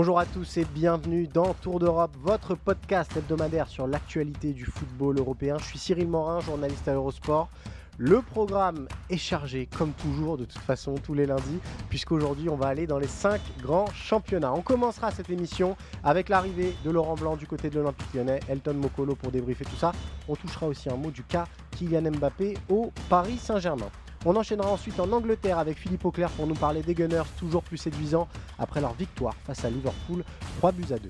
[0.00, 5.18] Bonjour à tous et bienvenue dans Tour d'Europe, votre podcast hebdomadaire sur l'actualité du football
[5.18, 5.58] européen.
[5.58, 7.50] Je suis Cyril Morin, journaliste à Eurosport.
[7.98, 11.58] Le programme est chargé, comme toujours, de toute façon, tous les lundis,
[11.90, 14.54] puisqu'aujourd'hui, on va aller dans les 5 grands championnats.
[14.54, 18.72] On commencera cette émission avec l'arrivée de Laurent Blanc du côté de l'Olympique lyonnais, Elton
[18.72, 19.92] Mokolo pour débriefer tout ça.
[20.28, 23.90] On touchera aussi un mot du cas Kylian Mbappé au Paris Saint-Germain.
[24.26, 27.78] On enchaînera ensuite en Angleterre avec Philippe Auclair pour nous parler des Gunners, toujours plus
[27.78, 30.24] séduisants après leur victoire face à Liverpool,
[30.58, 31.08] 3 buts à 2.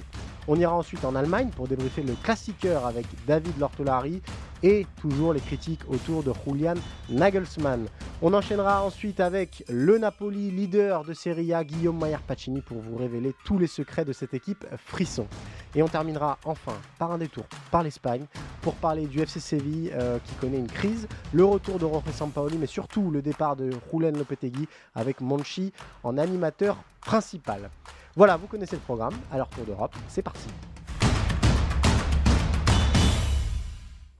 [0.48, 4.22] On ira ensuite en Allemagne pour débriefer le classiqueur avec David Lortolari
[4.62, 6.74] et toujours les critiques autour de Julian
[7.08, 7.86] Nagelsmann.
[8.22, 12.96] On enchaînera ensuite avec le Napoli, leader de Serie A, Guillaume Maillard Pacini, pour vous
[12.96, 15.26] révéler tous les secrets de cette équipe frisson.
[15.74, 18.26] Et on terminera enfin par un détour par l'Espagne
[18.60, 22.58] pour parler du FC Séville euh, qui connaît une crise, le retour de Jorge Sampaoli,
[22.58, 27.70] mais surtout le départ de Julen Lopetegui avec Monchi en animateur principal.
[28.16, 29.14] Voilà, vous connaissez le programme.
[29.32, 30.48] Alors Tour d'Europe, c'est parti.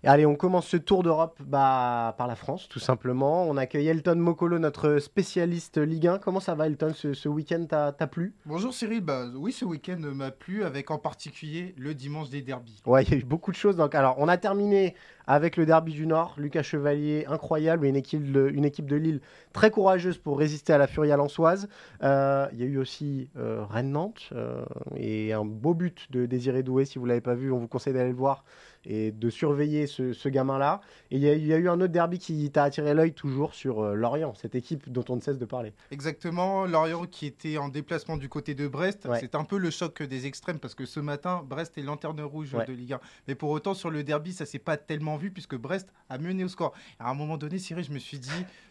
[0.08, 3.44] Allez, on commence ce tour d'Europe bah, par la France, tout simplement.
[3.44, 6.18] On accueille Elton Mokolo, notre spécialiste Ligue 1.
[6.18, 8.34] Comment ça va, Elton Ce, ce week-end t'a plu?
[8.46, 12.80] Bonjour Cyril, bah, oui, ce week-end m'a plu, avec en particulier le dimanche des derbies.
[12.86, 13.76] Ouais, il y a eu beaucoup de choses.
[13.76, 14.94] Donc, alors, on a terminé
[15.30, 16.34] avec le derby du Nord.
[16.38, 19.20] Lucas Chevalier, incroyable, une équipe de, une équipe de Lille
[19.52, 21.68] très courageuse pour résister à la furia lançoise.
[22.02, 24.64] Euh, il y a eu aussi euh, Rennes-Nantes euh,
[24.96, 26.84] et un beau but de Désiré Doué.
[26.84, 28.44] Si vous ne l'avez pas vu, on vous conseille d'aller le voir
[28.84, 30.80] et de surveiller ce, gamin-là.
[31.10, 33.94] Et il y, a eu un autre derby qui t'a attiré l'œil toujours sur euh,
[33.94, 35.72] Lorient, cette équipe dont on ne cesse de parler.
[35.90, 39.08] Exactement, Lorient qui était en déplacement du côté de Brest.
[39.18, 42.52] C'est un peu le choc des extrêmes parce que ce matin, Brest est lanterne rouge
[42.52, 43.00] de Ligue 1.
[43.28, 46.44] Mais pour autant, sur le derby, ça s'est pas tellement vu puisque Brest a mené
[46.44, 46.72] au score.
[46.98, 48.30] à un moment donné, Cyril, je me suis dit,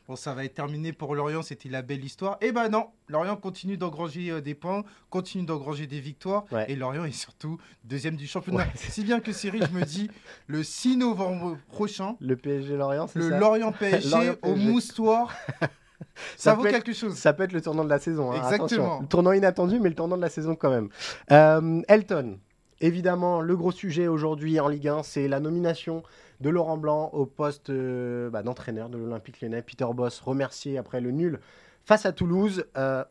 [0.10, 2.38] bon, ça va être terminé pour Lorient, c'était la belle histoire.
[2.42, 6.46] Et eh ben non, Lorient continue d'engranger euh, des points, continue d'engranger des victoires.
[6.68, 8.66] Et Lorient est surtout deuxième du championnat.
[8.76, 10.10] Si bien que Cyril, je me dis,
[10.48, 12.16] le 6 novembre prochain.
[12.20, 15.32] Le PSG Lorient, c'est Le Lorient PSG au moustoir.
[16.38, 17.16] ça, vaut quelque chose.
[17.16, 18.32] Ça peut être le tournant de la saison.
[18.32, 19.02] Hein, Exactement.
[19.02, 20.90] Le tournant inattendu, mais le tournant de la saison quand même.
[21.32, 22.40] Euh, Elton,
[22.82, 26.02] évidemment, le gros sujet aujourd'hui en Ligue 1, c'est la nomination
[26.42, 29.62] de Laurent Blanc au poste euh, bah, d'entraîneur de l'Olympique Lyonnais.
[29.62, 31.40] Peter Boss remercié après le nul
[31.86, 32.66] face à Toulouse.
[32.78, 33.04] Euh,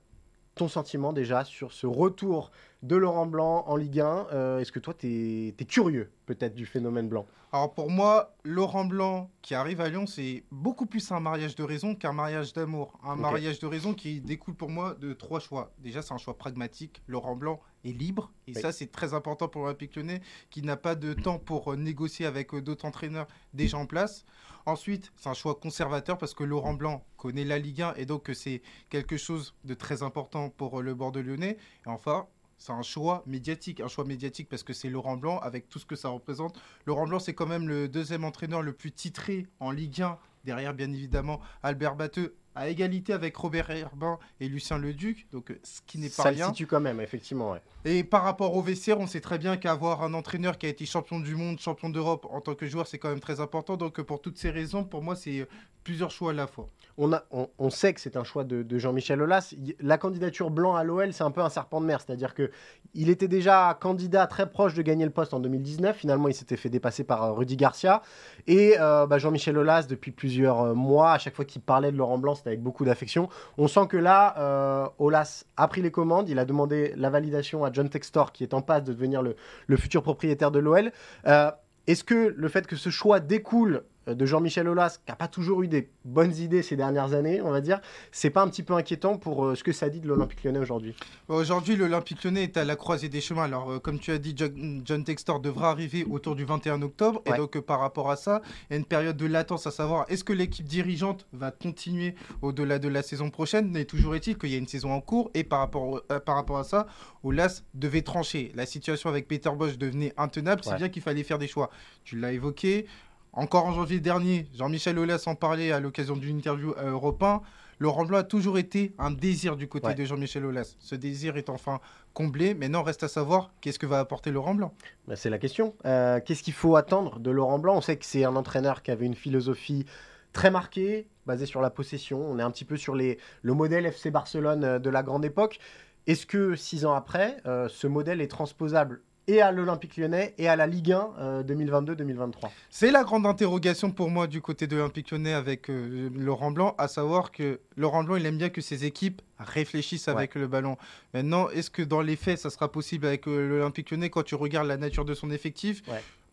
[0.59, 2.51] ton sentiment déjà sur ce retour
[2.83, 4.27] de Laurent Blanc en Ligue 1.
[4.33, 7.27] Euh, est-ce que toi, tu es, curieux peut-être du phénomène blanc?
[7.53, 11.63] Alors pour moi, Laurent Blanc qui arrive à Lyon, c'est beaucoup plus un mariage de
[11.63, 12.99] raison qu'un mariage d'amour.
[13.05, 15.71] Un mariage de raison qui découle pour moi de trois choix.
[15.79, 17.03] Déjà, c'est un choix pragmatique.
[17.07, 18.33] Laurent Blanc est libre.
[18.47, 21.77] Et ça, c'est très important pour l'Olympique lyonnais qui n'a pas de temps pour euh,
[21.77, 24.25] négocier avec euh, d'autres entraîneurs déjà en place.
[24.67, 28.31] Ensuite, c'est un choix conservateur parce que Laurent Blanc connaît la Ligue 1 et donc
[28.35, 31.57] c'est quelque chose de très important pour le bord de lyonnais.
[31.87, 32.27] Et enfin,
[32.59, 33.81] c'est un choix médiatique.
[33.81, 36.61] Un choix médiatique parce que c'est Laurent Blanc avec tout ce que ça représente.
[36.87, 40.75] Laurent Blanc, c'est quand même le deuxième entraîneur le plus titré en Ligue 1, derrière
[40.75, 45.81] bien évidemment Albert Batteux, à égalité avec Robert Herbin et Lucien Leduc, donc euh, ce
[45.87, 46.47] qui n'est pas rien.
[46.47, 47.57] Ça situe quand même, effectivement.
[47.85, 50.85] Et par rapport au vestiaire, on sait très bien qu'avoir un entraîneur qui a été
[50.85, 53.77] champion du monde, champion d'Europe en tant que joueur, c'est quand même très important.
[53.77, 55.49] Donc euh, pour toutes ces raisons, pour moi, c'est euh,
[55.85, 56.69] plusieurs choix à la fois.
[56.97, 59.55] On, a, on, sait que c'est un choix de, Jean-Michel Aulas.
[59.79, 62.51] La candidature blanc à l'OL, c'est un peu un serpent de mer, c'est-à-dire que
[62.93, 65.97] il était déjà candidat très proche de gagner le poste en 2019.
[65.97, 68.03] Finalement, il s'était fait dépasser par Rudy Garcia.
[68.49, 72.35] Et bah, Jean-Michel Aulas, depuis plusieurs mois, à chaque fois qu'il parlait de Laurent Blanc,
[72.35, 73.29] c'était avec beaucoup d'affection.
[73.57, 76.29] On sent que là, euh, Olas a pris les commandes.
[76.29, 79.37] Il a demandé la validation à John Textor, qui est en passe de devenir le,
[79.77, 80.91] futur propriétaire de l'OL.
[81.27, 81.51] Euh,
[81.87, 83.85] est-ce que le fait que ce choix découle
[84.15, 87.51] de Jean-Michel Aulas, qui n'a pas toujours eu des bonnes idées ces dernières années, on
[87.51, 87.81] va dire,
[88.13, 90.59] c'est pas un petit peu inquiétant pour euh, ce que ça dit de l'Olympique lyonnais
[90.59, 90.95] aujourd'hui?
[91.29, 93.45] Aujourd'hui, l'Olympique lyonnais est à la croisée des chemins.
[93.45, 97.23] Alors, euh, comme tu as dit, John, Textor devra arriver autour du 21 octobre.
[97.27, 100.07] Et donc, par rapport à ça, il y a une période de latence à savoir
[100.09, 103.71] est-ce que l'équipe dirigeante va continuer au-delà de la saison prochaine?
[103.71, 105.31] Mais toujours est-il qu'il y a une saison en cours.
[105.35, 106.87] Et par rapport, par rapport à ça,
[107.23, 108.53] Aulas devait trancher.
[108.55, 110.63] La situation avec Peter Bosch devenait intenable.
[110.65, 111.71] C'est bien qu'il fallait faire des choix.
[112.05, 112.87] Tu l'as évoqué.
[113.33, 117.41] Encore en janvier dernier, Jean-Michel Aulas en parlait à l'occasion d'une interview à Europe 1.
[117.81, 120.75] Laurent Blanc a toujours été un désir du côté de Jean-Michel Aulas.
[120.81, 121.79] Ce désir est enfin
[122.13, 122.55] comblé.
[122.55, 124.75] Maintenant, reste à savoir qu'est-ce que va apporter Laurent Blanc?
[125.07, 125.75] Ben, c'est la question.
[125.87, 127.77] Euh, qu'est-ce qu'il faut attendre de Laurent Blanc?
[127.77, 129.87] On sait que c'est un entraîneur qui avait une philosophie
[130.33, 132.21] très marquée, basée sur la possession.
[132.21, 135.61] On est un petit peu sur les, le modèle FC Barcelone de la grande époque.
[136.09, 139.03] Est-ce que six ans après, euh, ce modèle est transposable?
[139.29, 143.93] Et à l'Olympique lyonnais et à la Ligue 1 2022-2023 euh, C'est la grande interrogation
[143.93, 148.03] pour moi du côté de l'Olympique lyonnais avec euh, Laurent Blanc, à savoir que Laurent
[148.03, 150.77] Blanc, il aime bien que ses équipes réfléchissent avec le ballon.
[151.15, 154.35] Maintenant, est-ce que dans les faits, ça sera possible avec euh, l'Olympique lyonnais quand tu
[154.35, 155.83] regardes la nature de son effectif?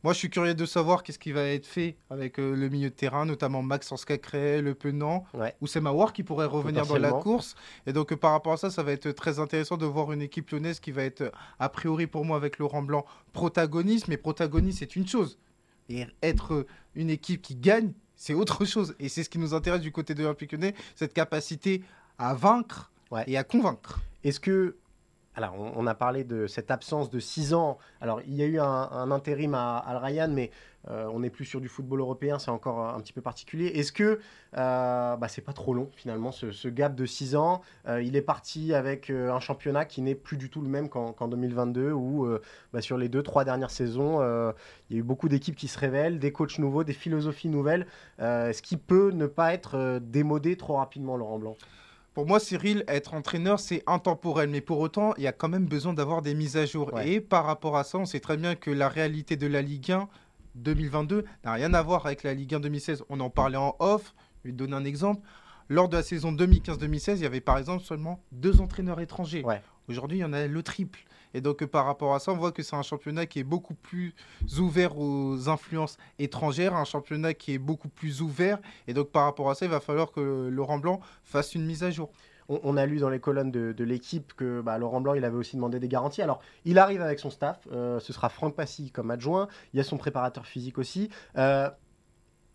[0.05, 2.91] Moi, je suis curieux de savoir qu'est-ce qui va être fait avec euh, le milieu
[2.91, 5.25] de terrain, notamment Max Scacré, Le Penant,
[5.61, 7.55] ou c'est Mawar qui pourrait revenir dans la course.
[7.87, 10.21] Et donc, euh, par rapport à ça, ça va être très intéressant de voir une
[10.21, 13.03] équipe lyonnaise qui va être, euh, a priori pour moi, avec Laurent Blanc,
[13.33, 14.07] protagoniste.
[14.07, 15.39] Mais protagoniste, c'est une chose.
[15.89, 18.93] Et être une équipe qui gagne, c'est autre chose.
[18.99, 21.81] Et c'est ce qui nous intéresse du côté de l'Olympique lyonnais, cette capacité
[22.19, 22.91] à vaincre
[23.25, 24.01] et à convaincre.
[24.23, 24.75] Est-ce que
[25.35, 27.77] alors, on, a parlé de cette absence de 6 ans.
[27.99, 30.49] Alors, il y a eu un, intérim à Al Ryan, mais
[30.89, 33.67] euh, on n'est plus sur du football européen, c'est encore un, petit peu particulier.
[33.67, 34.19] Est-ce que
[34.57, 37.61] euh, bah, c'est pas trop long finalement ce, gap de 6 ans?
[37.85, 40.87] Euh, Il est parti avec euh, un championnat qui n'est plus du tout le même
[40.87, 42.27] qu'en 2022, où
[42.71, 44.21] bah, sur les deux, trois dernières saisons,
[44.89, 47.87] il y a eu beaucoup d'équipes qui se révèlent, des coachs nouveaux, des philosophies nouvelles.
[48.19, 51.57] ce qui peut ne pas être démodé trop rapidement, Laurent Blanc?
[52.15, 54.49] Pour moi, Cyril, être entraîneur, c'est intemporel.
[54.49, 56.97] Mais pour autant, il y a quand même besoin d'avoir des mises à jour.
[57.01, 59.91] Et par rapport à ça, on sait très bien que la réalité de la Ligue
[59.91, 60.07] 1
[60.55, 63.03] 2022 n'a rien à voir avec la Ligue 1 2016.
[63.09, 64.15] On en parlait en off.
[64.39, 65.27] Je vais te donner un exemple.
[65.67, 69.43] Lors de la saison 2015-2016, il y avait par exemple seulement deux entraîneurs étrangers.
[69.89, 71.03] Aujourd'hui, il y en a le triple.
[71.35, 73.43] Et donc, euh, par rapport à ça, on voit que c'est un championnat qui est
[73.43, 74.15] beaucoup plus
[74.57, 78.57] ouvert aux influences étrangères, un championnat qui est beaucoup plus ouvert.
[78.87, 81.83] Et donc, par rapport à ça, il va falloir que Laurent Blanc fasse une mise
[81.83, 82.09] à jour.
[82.47, 85.55] On, a lu dans les colonnes de, l'équipe que bah, Laurent Blanc, il avait aussi
[85.55, 86.21] demandé des garanties.
[86.21, 87.67] Alors, il arrive avec son staff.
[87.71, 89.47] Euh, ce sera Franck Passy comme adjoint.
[89.73, 91.09] Il y a son préparateur physique aussi.
[91.37, 91.69] Euh,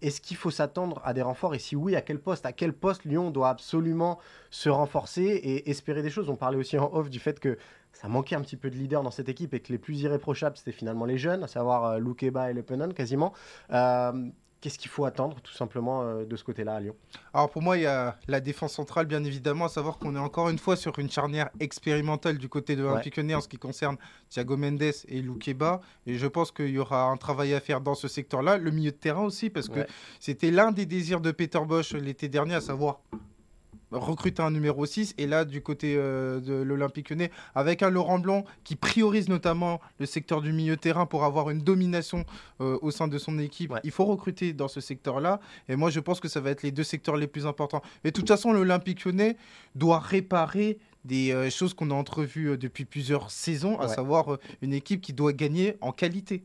[0.03, 1.55] est-ce qu'il faut s'attendre à des renforts?
[1.55, 2.47] Et si oui, à quel poste?
[2.47, 4.19] À quel poste Lyon doit absolument
[4.51, 6.31] se renforcer et espérer des choses?
[6.31, 7.59] On parlait aussi en off du fait que
[7.93, 10.57] ça manquait un petit peu de leader dans cette équipe et que les plus irréprochables,
[10.57, 13.33] c'était finalement les jeunes, à savoir euh, Loukeba et Le Penon quasiment.
[13.73, 16.95] Euh, Qu'est-ce qu'il faut attendre tout simplement euh, de ce côté-là à Lyon?
[17.33, 20.19] Alors pour moi, il y a la défense centrale, bien évidemment, à savoir qu'on est
[20.19, 23.35] encore une fois sur une charnière expérimentale du côté de l'Olympique ouais.
[23.35, 23.97] en ce qui concerne
[24.29, 25.81] Thiago Mendes et Loukeba.
[26.07, 28.59] Et je pense qu'il y aura un travail à faire dans ce secteur-là.
[28.59, 29.81] Le milieu de terrain aussi, parce que
[30.19, 33.01] c'était l'un des désirs de Peter Bosch l'été dernier, à savoir
[33.93, 35.15] recruter un numéro 6.
[35.19, 39.81] Et là, du côté euh, de l'Olympique lyonnais, avec un Laurent Blanc qui priorise notamment
[39.99, 42.25] le secteur du milieu terrain pour avoir une domination
[42.61, 45.41] euh, au sein de son équipe, il faut recruter dans ce secteur-là.
[45.69, 47.83] Et moi, je pense que ça va être les deux secteurs les plus importants.
[48.05, 49.37] Et de toute façon, l'Olympique lyonnais
[49.75, 55.01] doit réparer des euh, choses qu'on a entrevues depuis plusieurs saisons, à savoir une équipe
[55.01, 56.43] qui doit gagner en qualité.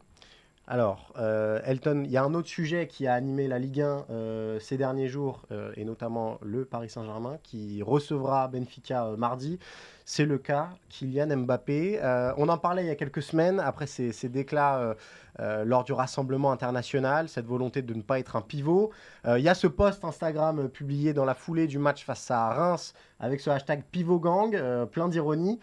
[0.68, 4.06] Alors, euh, Elton, il y a un autre sujet qui a animé la Ligue 1
[4.10, 9.60] euh, ces derniers jours, euh, et notamment le Paris Saint-Germain, qui recevra Benfica mardi.
[10.06, 12.00] C'est le cas Kylian Mbappé.
[12.38, 14.96] on en parlait il y a quelques semaines, après ces, déclats
[15.40, 18.92] lors du rassemblement international, cette volonté de ne pas être un pivot.
[19.28, 22.94] Il y a ce post Instagram publié dans la foulée du match face à Reims,
[23.20, 25.60] avec ce hashtag PivotGang, plein d'ironie.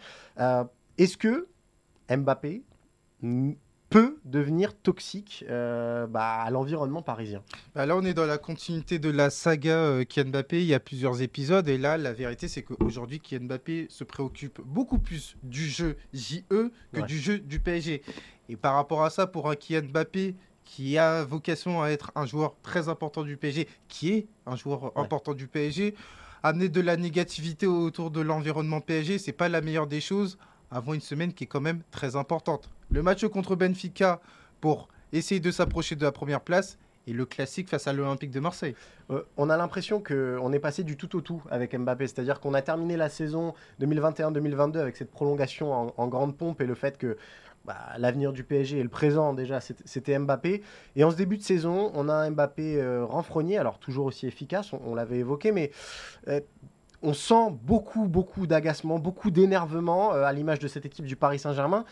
[0.97, 1.47] Est-ce que
[2.09, 2.63] Mbappé
[3.93, 7.43] peut devenir toxique euh, bah, à l'environnement parisien.
[7.75, 10.61] Bah, là, on est dans la continuité de la saga euh, Kylian Mbappé.
[10.61, 11.67] Il y a plusieurs épisodes.
[11.67, 16.41] Et là, la vérité, c'est qu'aujourd'hui, Kylian Mbappé se préoccupe beaucoup plus du jeu JE
[16.91, 18.01] que du jeu du PSG.
[18.49, 20.33] Et par rapport à ça, pour un Kylian Mbappé
[20.65, 24.91] qui a vocation à être un joueur très important du PSG, qui est un joueur
[24.97, 25.93] important du PSG,
[26.41, 30.39] amener de la négativité autour de l'environnement PSG, c'est pas la meilleure des choses
[30.71, 32.71] avant une semaine qui est quand même très importante.
[32.93, 34.21] Le match contre Benfica
[34.61, 38.39] pour essayer de s'approcher de la première place et le classique face à l'Olympique de
[38.39, 38.75] Marseille.
[39.09, 42.53] Euh, on a l'impression qu'on est passé du tout au tout avec Mbappé, c'est-à-dire qu'on
[42.53, 47.17] a terminé la saison 2021-2022 avec cette prolongation en, grande pompe et le fait que
[47.65, 50.61] bah, l'avenir du PSG et le présent déjà, c'était Mbappé.
[50.95, 54.27] Et en ce début de saison, on a un Mbappé euh, renfrogné, alors toujours aussi
[54.27, 55.71] efficace, on, l'avait évoqué, mais
[56.27, 56.41] euh,
[57.03, 61.37] on sent beaucoup, beaucoup d'agacement, beaucoup d'énervement euh, à l'image de cette équipe du Paris
[61.37, 61.85] Saint-Germain.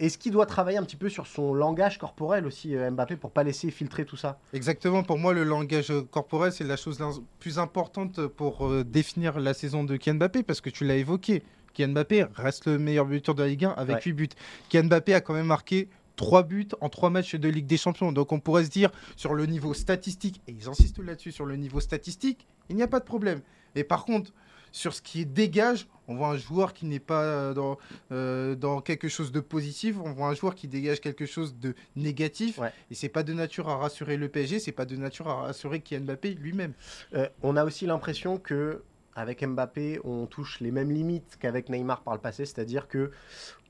[0.00, 3.44] Est-ce qu'il doit travailler un petit peu sur son langage corporel aussi, Mbappé, pour pas
[3.44, 4.38] laisser filtrer tout ça?
[4.52, 5.02] Exactement.
[5.02, 9.84] Pour moi, le langage corporel, c'est la chose la plus importante pour définir la saison
[9.84, 11.42] de Kylian Mbappé, parce que tu l'as évoqué.
[11.74, 14.28] Kylian Mbappé reste le meilleur buteur de la Ligue 1 avec 8 buts.
[14.68, 18.12] Kylian Mbappé a quand même marqué 3 buts en 3 matchs de Ligue des Champions.
[18.12, 21.56] Donc on pourrait se dire sur le niveau statistique, et ils insistent là-dessus, sur le
[21.56, 23.40] niveau statistique, il n'y a pas de problème.
[23.74, 24.32] Mais par contre,
[24.72, 27.78] sur ce qui est dégage, on voit un joueur qui n'est pas dans,
[28.12, 31.74] euh, dans quelque chose de positif, on voit un joueur qui dégage quelque chose de
[31.96, 32.60] négatif.
[32.90, 35.80] Et c'est pas de nature à rassurer le PSG, c'est pas de nature à rassurer
[35.80, 36.72] Kylian Mbappé lui-même.
[37.14, 38.82] Euh, on a aussi l'impression que
[39.14, 43.10] avec Mbappé, on touche les mêmes limites qu'avec Neymar par le passé, c'est-à-dire que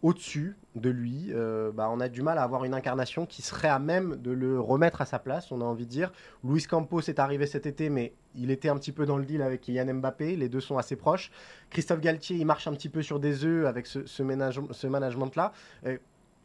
[0.03, 3.69] au-dessus de lui, euh, bah, on a du mal à avoir une incarnation qui serait
[3.69, 6.13] à même de le remettre à sa place, on a envie de dire.
[6.43, 9.41] Luis Campos est arrivé cet été, mais il était un petit peu dans le deal
[9.41, 11.31] avec Yann Mbappé, les deux sont assez proches.
[11.71, 15.53] Christophe Galtier, il marche un petit peu sur des œufs avec ce management-là.
[15.87, 15.97] Euh,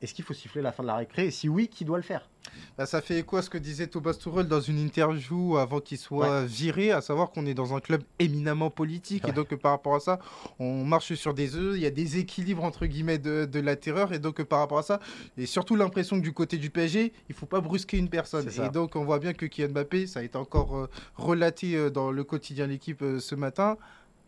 [0.02, 2.04] est-ce qu'il faut siffler la fin de la récré Et si oui, qui doit le
[2.04, 2.30] faire?
[2.78, 5.98] Bah, Ça fait écho à ce que disait Thomas Tuchel dans une interview avant qu'il
[5.98, 9.28] soit viré, à savoir qu'on est dans un club éminemment politique.
[9.28, 10.20] Et donc, par rapport à ça,
[10.58, 11.76] on marche sur des œufs.
[11.76, 14.14] Il y a des équilibres, entre guillemets, de, la terreur.
[14.14, 15.00] Et donc, par rapport à ça,
[15.38, 18.48] et surtout l'impression que du côté du PSG, il ne faut pas brusquer une personne.
[18.64, 21.90] Et donc, on voit bien que Kylian Mbappé, ça a été encore euh, relaté euh,
[21.90, 23.78] dans le quotidien de l'équipe euh, ce matin.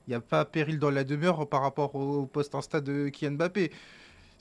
[0.08, 3.34] Il n'y a pas péril dans la demeure par rapport au post Insta de Kylian
[3.34, 3.72] Mbappé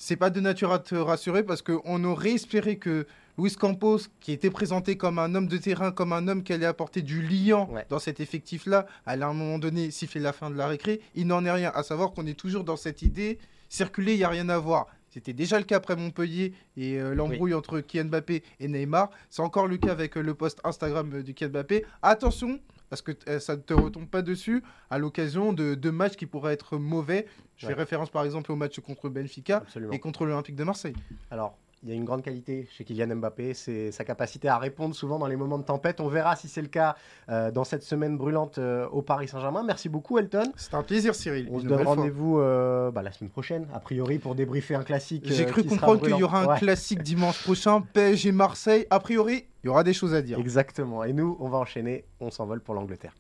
[0.03, 4.33] c'est pas de nature à te rassurer parce qu'on aurait espéré que Luis Campos, qui
[4.33, 7.69] était présenté comme un homme de terrain, comme un homme qui allait apporter du liant
[7.91, 11.03] dans cet effectif-là, allait à un moment donné siffler la fin de la récré.
[11.15, 11.71] Il n'en est rien.
[11.75, 13.39] À savoir qu'on est toujours dans cette idée
[13.69, 14.87] circuler, il n'y a rien à voir.
[15.11, 19.11] C'était déjà le cas après Montpellier et euh, l'embrouille entre Kylian Mbappé et Neymar.
[19.29, 21.85] C'est encore le cas avec euh, le post Instagram de Kylian Mbappé.
[22.01, 22.59] Attention,
[22.91, 26.27] parce que euh, ça ne te retombe pas dessus à l'occasion de, de, matchs qui
[26.27, 27.27] pourraient être mauvais.
[27.57, 30.95] Je fais référence par exemple au match contre Benfica et contre l'Olympique de Marseille.
[31.31, 34.95] Alors, il y a une grande qualité chez Kylian Mbappé, c'est sa capacité à répondre
[34.95, 36.01] souvent dans les moments de tempête.
[36.01, 36.95] On verra si c'est le cas
[37.31, 39.63] euh, dans cette semaine brûlante euh, au Paris Saint-Germain.
[39.63, 40.53] Merci beaucoup, Elton.
[40.57, 41.49] C'est un plaisir, Cyril.
[41.51, 45.25] On se donne rendez-vous euh, bah, la semaine prochaine, a priori, pour débriefer un classique.
[45.27, 48.87] J'ai cru comprendre qu'il y aura un classique dimanche prochain, PSG Marseille.
[48.91, 50.39] A priori, il y aura des choses à dire.
[50.39, 51.05] Exactement.
[51.05, 52.05] Et nous, on va enchaîner.
[52.21, 53.15] On s'envole pour l'Angleterre.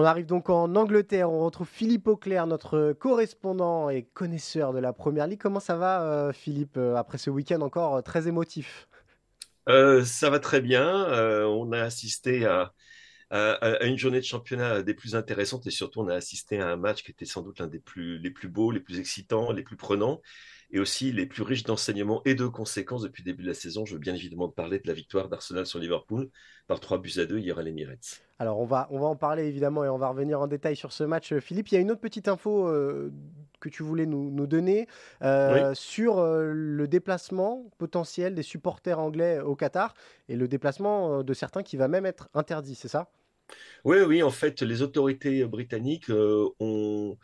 [0.00, 4.92] On arrive donc en Angleterre, on retrouve Philippe Auclair, notre correspondant et connaisseur de la
[4.92, 5.40] Première Ligue.
[5.40, 8.86] Comment ça va euh, Philippe, euh, après ce week-end encore euh, très émotif?
[9.66, 11.04] Ça va très bien,
[11.48, 12.72] on a assisté à,
[13.82, 17.02] une journée de championnat des plus intéressantes et surtout on a assisté à un match
[17.02, 20.22] qui était sans doute l'un des plus, beaux, les plus excitants, les plus prenants
[20.70, 23.84] et aussi les plus riches d'enseignements et de conséquences depuis le début de la saison.
[23.84, 26.28] Je veux bien évidemment parler de la victoire d'Arsenal sur Liverpool
[26.66, 28.22] par 3 buts à 2 hier à l'Emirates.
[28.38, 30.92] Alors on va, on va en parler évidemment et on va revenir en détail sur
[30.92, 31.34] ce match.
[31.38, 33.12] Philippe, il y a une autre petite info euh,
[33.60, 34.86] que tu voulais nous, nous donner
[35.22, 39.94] euh, sur euh, le déplacement potentiel des supporters anglais au Qatar
[40.28, 43.10] et le déplacement de certains qui va même être interdit, c'est ça?
[43.84, 46.10] Oui, oui, en fait, les autorités britanniques
[46.60, 47.16] ont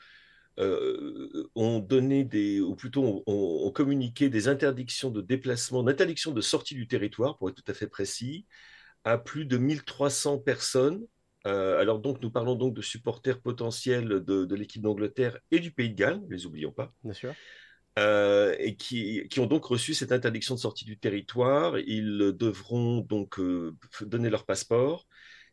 [0.61, 6.75] euh, ont donné des, ou plutôt ont, communiqué des interdictions de déplacement, d'interdictions de sortie
[6.75, 8.46] du territoire, pour être tout à fait précis,
[9.04, 11.04] à plus de 1300 personnes.
[11.46, 15.90] Euh, alors donc, nous parlons donc de supporters potentiels de, l'équipe d'Angleterre et du Pays
[15.90, 16.92] de Galles, ne les oublions pas.
[17.02, 17.34] Bien sûr.
[17.99, 21.78] Euh, et qui, qui, ont donc reçu cette interdiction de sortie du territoire.
[21.78, 23.40] Ils devront donc
[24.00, 25.06] donner leur passeport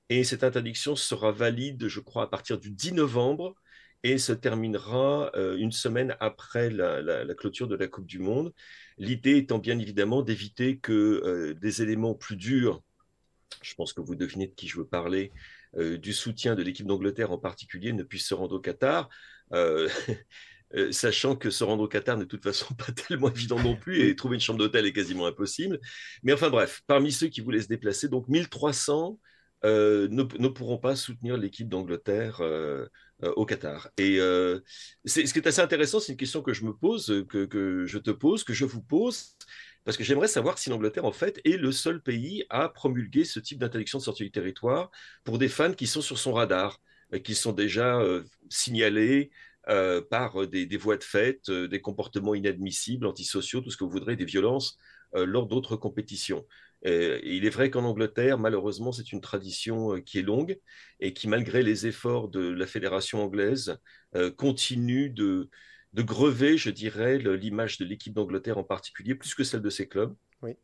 [0.10, 3.55] et cette interdiction sera valide, je crois, à partir du 10 novembre
[4.03, 8.53] et se terminera euh, une semaine après la, clôture de la Coupe du Monde.
[8.98, 12.81] L'idée étant bien évidemment d'éviter que euh, des éléments plus durs,
[13.62, 15.31] je pense que vous devinez de qui je veux parler,
[15.77, 19.10] euh, du soutien de l'équipe d'Angleterre en particulier, ne puissent se rendre au Qatar.
[20.91, 24.08] sachant que se rendre au Qatar n'est de toute façon pas tellement évident non plus
[24.08, 25.79] et trouver une chambre d'hôtel est quasiment impossible.
[26.24, 29.20] Mais enfin bref, parmi ceux qui voulaient se déplacer, donc 1300
[29.63, 32.41] ne, pourront pas soutenir l'équipe d'Angleterre
[33.36, 33.90] au Qatar.
[33.98, 34.60] Et euh,
[35.06, 37.98] ce qui est assez intéressant, c'est une question que je me pose, que, que, je
[37.98, 39.36] te pose, que je vous pose,
[39.84, 43.40] parce que j'aimerais savoir si l'Angleterre, en fait, est le seul pays à promulguer ce
[43.40, 44.92] type d'interdiction de sortie du territoire
[45.24, 46.80] pour des fans qui sont sur son radar,
[47.13, 48.01] euh, qui sont déjà
[48.50, 49.32] signalés
[50.10, 54.16] par des, des, voies de fait, des comportements inadmissibles, antisociaux, tout ce que vous voudrez,
[54.16, 54.78] des violences
[55.13, 56.46] lors d'autres compétitions.
[56.86, 60.60] Euh, il est vrai qu'en Angleterre, malheureusement, c'est une tradition euh, qui est longue
[61.00, 63.78] et qui, malgré les efforts de la fédération anglaise,
[64.16, 65.50] euh, continue de,
[65.94, 69.88] de grever, je dirais, l'image de l'équipe d'Angleterre en particulier, plus que celle de ses
[69.88, 70.16] clubs.
[70.42, 70.56] Oui.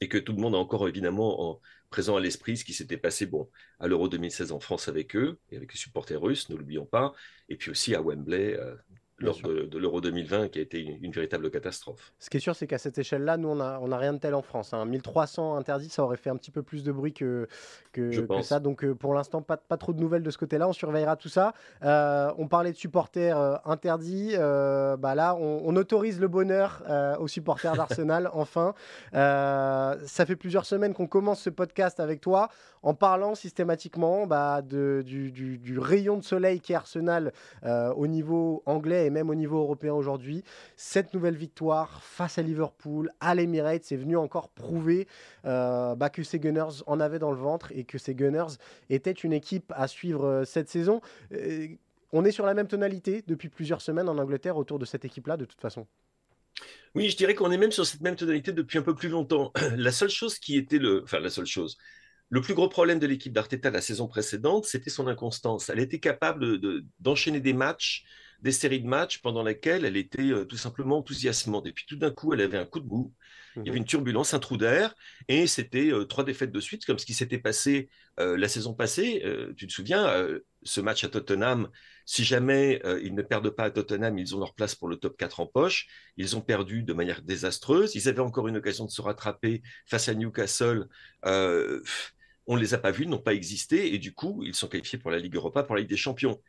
[0.00, 2.96] Et que tout le monde a encore évidemment en présent à l'esprit ce qui s'était
[2.96, 6.56] passé bon, à l'Euro 2016 en France avec eux, et avec les supporters russes, ne
[6.56, 7.14] l'oublions pas,
[7.48, 8.74] et puis aussi à Wembley, euh,
[9.18, 12.12] lors de, l'Euro 2020, qui a été une, véritable catastrophe.
[12.18, 14.18] Ce qui est sûr, c'est qu'à cette échelle-là, nous, on n'a on a rien de
[14.18, 14.74] tel en France.
[14.74, 15.58] 1300 hein.
[15.58, 17.48] interdits, ça aurait fait un petit peu plus de bruit que,
[17.92, 18.60] que, ça.
[18.60, 20.68] Donc, euh, pour l'instant, pas, pas trop de nouvelles de ce côté-là.
[20.68, 21.54] On surveillera tout ça.
[21.82, 24.34] Euh, on parlait de supporters euh, interdits.
[24.36, 26.82] bah là, on, autorise le bonheur
[27.20, 28.74] aux supporters d'Arsenal, enfin.
[29.12, 32.48] ça fait plusieurs semaines qu'on commence ce podcast avec toi
[32.86, 37.32] en parlant systématiquement bah, du, rayon de soleil qui est Arsenal
[37.64, 40.44] au niveau anglais et même au niveau européen aujourd'hui.
[40.76, 45.06] Cette nouvelle victoire face à Liverpool, à l'Emirates, c'est venu encore prouver
[45.44, 48.56] euh, bah, que ces Gunners en avaient dans le ventre et que ces Gunners
[48.90, 51.00] étaient une équipe à suivre euh, cette saison.
[51.32, 51.68] Euh,
[52.12, 55.36] on est sur la même tonalité depuis plusieurs semaines en Angleterre autour de cette équipe-là,
[55.36, 55.86] de toute façon.
[56.94, 59.52] Oui, je dirais qu'on est même sur cette même tonalité depuis un peu plus longtemps.
[59.76, 61.76] La seule chose qui était le, enfin la seule chose,
[62.28, 65.68] le plus gros problème de l'équipe d'Arteta la saison précédente, c'était son inconstance.
[65.68, 66.60] Elle était capable
[67.00, 68.04] d'enchaîner des matchs
[68.42, 71.66] des séries de matchs pendant lesquelles elle était euh, tout simplement enthousiasmante.
[71.66, 73.12] Et puis tout d'un coup, elle avait un coup de bout,
[73.56, 73.76] il y avait mhm.
[73.76, 74.94] une turbulence, un trou d'air,
[75.28, 77.88] et c'était euh, trois défaites de suite, comme ce qui s'était passé
[78.20, 79.22] euh, la saison passée.
[79.56, 80.26] tu te souviens,
[80.62, 81.68] ce match à Tottenham,
[82.04, 85.16] si jamais ils ne perdent pas à Tottenham, ils ont leur place pour le top
[85.16, 85.86] 4 en poche.
[86.16, 87.94] Ils ont perdu de manière désastreuse.
[87.94, 90.88] Ils avaient encore une occasion de se rattraper face à Newcastle
[92.46, 94.98] on ne les a pas vus, n'ont pas existé, et du coup, ils sont qualifiés
[94.98, 96.40] pour la Ligue Europa, pour la Ligue des Champions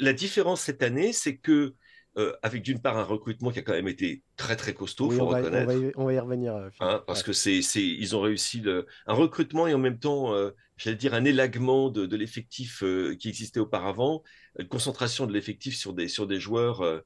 [0.00, 1.74] la différence cette année, c'est que
[2.18, 5.16] euh, avec d'une part un recrutement qui a quand même été très très costaud, il
[5.16, 5.94] faut reconnaître.
[5.96, 6.54] On va, y, revenir.
[6.54, 8.62] Euh, hein, parce que c'est, ils ont réussi
[9.06, 12.84] un recrutement et en même temps, euh, j'allais dire un élagement de, l'effectif
[13.18, 14.22] qui existait auparavant,
[14.58, 17.02] une concentration de l'effectif sur des sur des joueurs,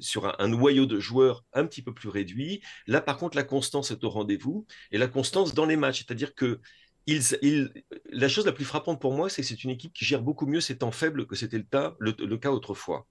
[0.00, 2.62] sur un, un, noyau de joueurs un petit peu plus réduit.
[2.88, 6.34] Là, par contre, la constance est au rendez-vous et la constance dans les matchs, c'est-à-dire
[6.34, 6.60] que
[7.06, 10.46] la chose la plus frappante pour moi, c'est que c'est une équipe qui gère beaucoup
[10.46, 11.62] mieux ses temps faibles que c'était
[11.98, 13.06] le, cas autrefois.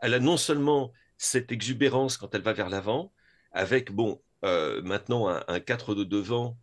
[0.00, 3.12] Elle a non seulement cette exubérance quand elle va vers l'avant,
[3.52, 6.58] avec bon euh, maintenant un, 4 de devant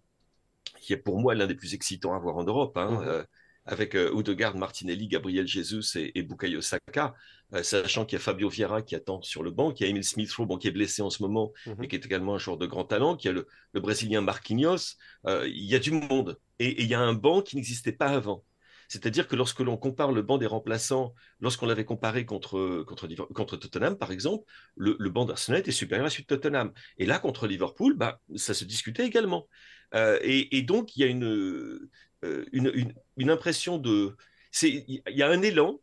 [0.79, 2.77] qui est pour moi l'un des plus excitants à voir en Europe.
[2.77, 3.07] Hein, mmh.
[3.07, 3.23] euh,
[3.65, 7.15] avec euh, Odegaard, Martinelli, Gabriel Jesus et, et Bukayo Saka,
[7.53, 9.91] euh, sachant qu'il y a Fabio Vieira qui attend sur le banc, qu'il y a
[9.91, 10.03] Emile
[10.39, 11.75] bon, qui est blessé en ce moment, mhm.
[11.79, 14.97] mais qui est également un joueur de grand talent, qu'il y a le, Brésilien Marquinhos,
[15.25, 16.37] il y a du monde.
[16.59, 18.43] Et, il y a un banc qui n'existait pas avant.
[18.87, 23.57] C'est-à-dire que lorsque l'on compare le banc des remplaçants, lorsqu'on l'avait comparé contre, contre, contre,
[23.57, 26.71] Tottenham, par exemple, le, banc d'Arsenal était supérieur à celui de Tottenham.
[26.97, 29.47] Et là, contre Liverpool, bah, ça se discutait également.
[29.95, 31.89] et, et, donc, il y a une,
[32.23, 34.15] euh, une, impression de...
[34.61, 35.79] Il y a un élan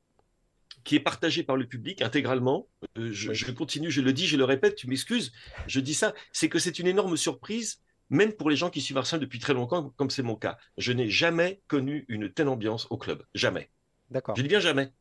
[0.84, 2.68] qui est partagé par le public intégralement.
[2.96, 5.32] Euh, je, continue, je le dis, je le répète, tu m'excuses,
[5.66, 7.80] je dis ça, c'est que c'est une énorme surprise,
[8.10, 10.58] même pour les gens qui suivent Arsenal depuis très longtemps, comme c'est mon cas.
[10.76, 13.70] Je n'ai jamais connu une telle ambiance au club, jamais.
[14.10, 14.36] D'accord.
[14.36, 14.92] Je dis bien jamais.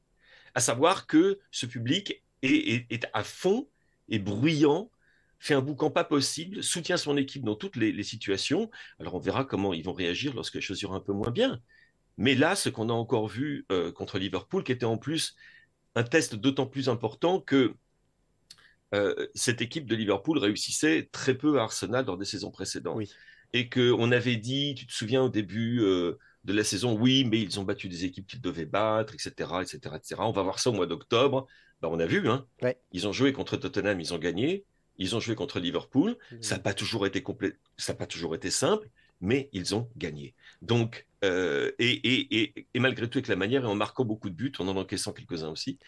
[0.54, 3.68] À savoir que ce public est, à fond
[4.08, 4.92] et bruyant
[5.40, 8.70] fait un boucan pas possible, soutient son équipe dans toutes les, situations.
[9.00, 11.62] Alors on verra comment ils vont réagir lorsque les choses iront un peu moins bien.
[12.18, 15.36] Mais là, ce qu'on a encore vu euh, contre Liverpool, qui était en plus
[15.96, 17.74] un test d'autant plus important que
[19.36, 23.04] cette équipe de Liverpool réussissait très peu à Arsenal dans des saisons précédentes.
[23.54, 27.42] Et qu'on avait dit, tu te souviens au début euh, de la saison, oui, mais
[27.42, 30.16] ils ont battu des équipes qu'ils devaient battre, etc., etc., etc.
[30.20, 31.48] On va voir ça au mois d'octobre.
[31.82, 32.46] Ben, on a vu, hein.
[32.92, 34.66] Ils ont joué contre Tottenham, ils ont gagné.
[35.00, 36.18] Ils ont joué contre Liverpool.
[36.42, 38.88] Ça n'a pas toujours été complet, ça n'a pas toujours été simple,
[39.22, 40.36] mais ils ont gagné.
[40.62, 44.68] Donc, euh, et, malgré tout, avec la manière, et en marquant beaucoup de buts, en
[44.68, 45.80] en encaissant quelques-uns aussi,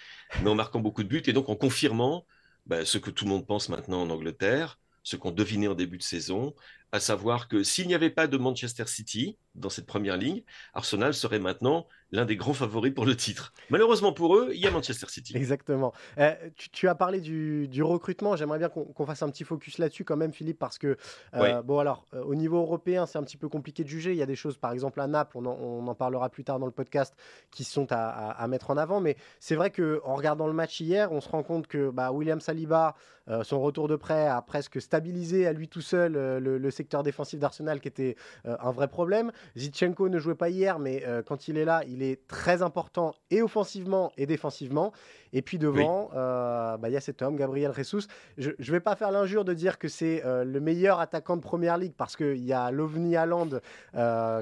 [0.41, 2.25] mais en marquant beaucoup de buts, et donc en confirmant
[2.65, 5.97] bah, ce que tout le monde pense maintenant en Angleterre, ce qu'on devinait en début
[5.97, 6.53] de saison,
[6.91, 10.43] à savoir que s'il n'y avait pas de Manchester City dans cette première ligne,
[10.73, 13.53] Arsenal serait maintenant l'un des grands favoris pour le titre.
[13.69, 15.35] Malheureusement pour eux, il y a Manchester City.
[15.35, 15.93] Exactement.
[16.17, 16.35] Euh,
[16.71, 18.35] tu, as parlé du, recrutement.
[18.35, 20.97] J'aimerais bien qu'on fasse un petit focus là-dessus quand même, Philippe, parce que,
[21.35, 24.11] euh, bon, alors, euh, au niveau européen, c'est un petit peu compliqué de juger.
[24.11, 26.65] Il y a des choses, par exemple, à Naples, on en, parlera plus tard dans
[26.65, 27.15] le podcast,
[27.49, 28.99] qui sont à, mettre en avant.
[28.99, 32.39] Mais c'est vrai qu'en regardant le match hier, on se rend compte que bah, William
[32.39, 32.95] Saliba,
[33.43, 37.39] son retour de prêt, a presque stabilisé à lui tout seul le, le secteur défensif
[37.39, 39.31] d'Arsenal qui était un vrai problème.
[39.55, 43.41] Zichenko ne jouait pas hier, mais quand il est là, il est très important et
[43.41, 44.91] offensivement et défensivement.
[45.33, 48.01] Et puis devant, bah, il y a cet homme, Gabriel Jesus.
[48.37, 51.77] Je ne vais pas faire l'injure de dire que c'est le meilleur attaquant de Première
[51.77, 53.49] Ligue parce qu'il y a l'OVNI Haaland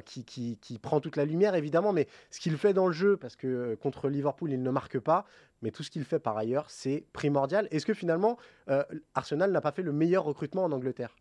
[0.06, 3.18] qui, qui, qui, prend toute la lumière, évidemment, mais ce qu'il fait dans le jeu,
[3.18, 5.26] parce que contre Liverpool, il ne marque pas,
[5.62, 7.68] mais tout ce qu'il fait par ailleurs, c'est primordial.
[7.72, 8.38] Est-ce que finalement,
[8.70, 11.16] euh, Arsenal n'a pas fait le meilleur recrutement en Angleterre?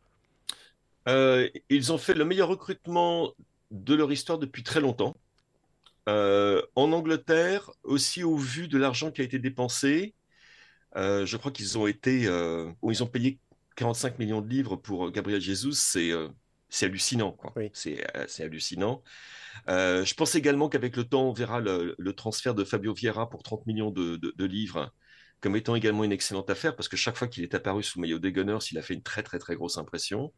[1.09, 3.33] Euh, Ils ont fait le meilleur recrutement
[3.71, 5.17] de leur histoire depuis très longtemps.
[6.09, 10.15] Euh, en Angleterre, aussi au vu de l'argent qui a été dépensé,
[10.97, 13.39] je crois qu'ils ont été, ils ont payé
[13.77, 16.13] 45 millions de livres pour Gabriel Jesus, c'est
[16.69, 17.37] c'est hallucinant.
[17.73, 19.03] C'est hallucinant.
[19.69, 23.43] Euh, je pense également qu'avec le temps, on verra le, transfert de Fabio Vieira pour
[23.43, 24.93] 30 millions de, livres
[25.41, 28.03] comme étant également une excellente affaire parce que chaque fois qu'il est apparu sous le
[28.03, 30.33] maillot des Gunners, il a fait une très très très grosse impression.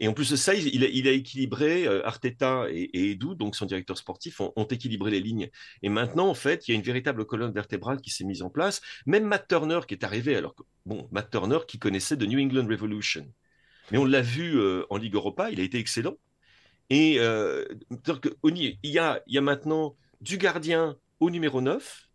[0.00, 3.96] Et en plus de ça, il a, équilibré, euh, Arteta et, Edu, donc son directeur
[3.96, 5.50] sportif, ont, équilibré les lignes.
[5.82, 8.50] Et maintenant, en fait, il y a une véritable colonne vertébrale qui s'est mise en
[8.50, 8.80] place.
[9.06, 12.40] Même Matt Turner qui est arrivé, alors que, bon, Matt Turner qui connaissait de New
[12.40, 13.26] England Revolution.
[13.90, 16.16] Mais on l'a vu euh, en Ligue Europa, il a été excellent.
[16.90, 17.64] Et euh,
[18.44, 22.08] il, y a, il y a maintenant du gardien au numéro 9,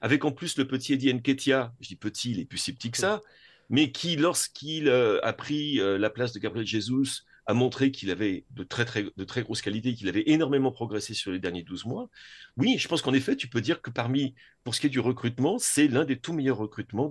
[0.00, 2.90] avec en plus le petit Eddie Nketiah, je dis petit, il est plus si petit
[2.90, 3.20] que ça,
[3.70, 8.10] mais qui, lorsqu'il euh, a pris euh, la place de Gabriel Jesus, a montré qu'il
[8.10, 11.62] avait de très, très, de très grosses qualités, qu'il avait énormément progressé sur les derniers
[11.62, 12.10] 12 mois.
[12.56, 15.00] Oui, je pense qu'en effet, tu peux dire que parmi, pour ce qui est du
[15.00, 17.10] recrutement, c'est l'un des tout meilleurs recrutements,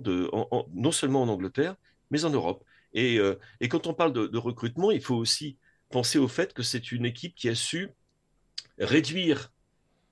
[0.74, 1.74] non seulement en Angleterre,
[2.12, 2.64] mais en Europe.
[2.92, 3.18] Et,
[3.60, 5.58] et quand on parle de, recrutement, il faut aussi
[5.90, 7.90] penser au fait que c'est une équipe qui a su
[8.78, 9.50] réduire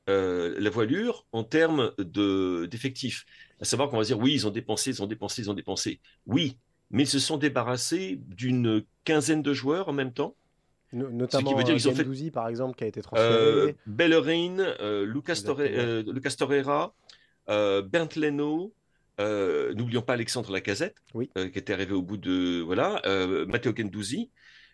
[0.08, 3.26] euh, la voilure en termes d'effectifs.
[3.60, 6.00] À savoir qu'on va dire, oui, ils ont dépensé, ils ont dépensé, ils ont dépensé.
[6.26, 6.58] Oui,
[6.90, 10.36] mais ils se sont débarrassés d'une quinzaine de joueurs en même temps.
[10.92, 13.34] notamment qui veut dire ont fait par exemple, qui a été transféré.
[13.34, 15.42] Euh, Bellerin, euh, Lucas,
[16.36, 16.94] Torreira,
[17.48, 18.72] Bernd Leno,
[19.18, 22.60] n'oublions pas Alexandre Lacazette, qui était arrivé au bout de.
[22.60, 23.00] Voilà,
[23.46, 24.30] Matteo Gendouzi.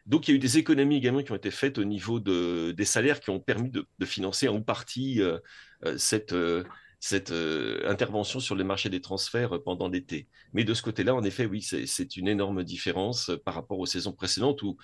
[0.06, 2.72] Donc, il y a eu des économies également qui ont été faites au niveau de,
[2.72, 5.38] des salaires qui ont permis de, financer en partie euh,
[5.84, 6.64] euh,
[7.02, 10.28] cette, euh, intervention sur le marché des transferts pendant l'été.
[10.52, 14.12] Mais de ce côté-là, en effet, oui, c'est une énorme différence par rapport aux saisons
[14.12, 14.76] précédentes où,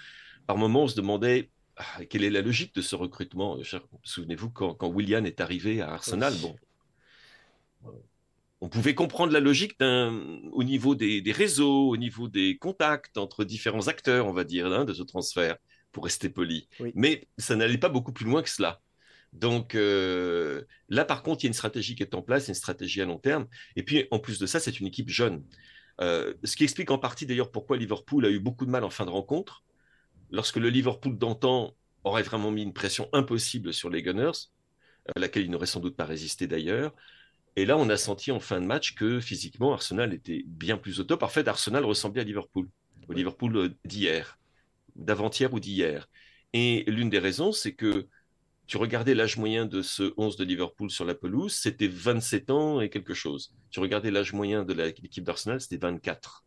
[0.48, 3.57] par moments, on se demandait ah, quelle est la logique de ce recrutement.
[4.02, 6.57] Souvenez-vous quand, quand William est arrivé à Arsenal, bon
[8.61, 13.87] on pouvait comprendre la logique au niveau des, réseaux, au niveau des contacts entre différents
[13.87, 15.57] acteurs, on va dire, hein, de ce transfert,
[15.92, 16.68] pour rester poli.
[16.96, 18.81] Mais ça n'allait pas beaucoup plus loin que cela.
[19.32, 22.54] Donc euh, là, par contre, il y a une stratégie qui est en place, une
[22.54, 23.46] stratégie à long terme.
[23.76, 25.44] Et puis, en plus de ça, c'est une équipe jeune.
[26.00, 28.90] Euh, ce qui explique en partie d'ailleurs pourquoi Liverpool a eu beaucoup de mal en
[28.90, 29.64] fin de rencontre.
[30.30, 34.50] Lorsque le Liverpool d'antan aurait vraiment mis une pression impossible sur les Gunners,
[35.14, 36.94] à laquelle ils n'auraient sans doute pas résisté d'ailleurs,
[37.58, 41.00] et là, on a senti en fin de match que physiquement, Arsenal était bien plus
[41.00, 41.24] au top.
[41.24, 42.68] En fait, Arsenal ressemblait à Liverpool,
[43.08, 44.38] au Liverpool euh, d'hier,
[44.94, 46.08] d'avant-hier ou d'hier.
[46.52, 48.06] Et l'une des raisons, c'est que
[48.68, 52.81] tu regardais l'âge moyen de ce 11 de Liverpool sur la pelouse, c'était 27 ans
[52.83, 53.54] et quelque chose.
[53.70, 56.44] Tu regardais l'âge moyen de l'équipe d'Arsenal, c'était 24.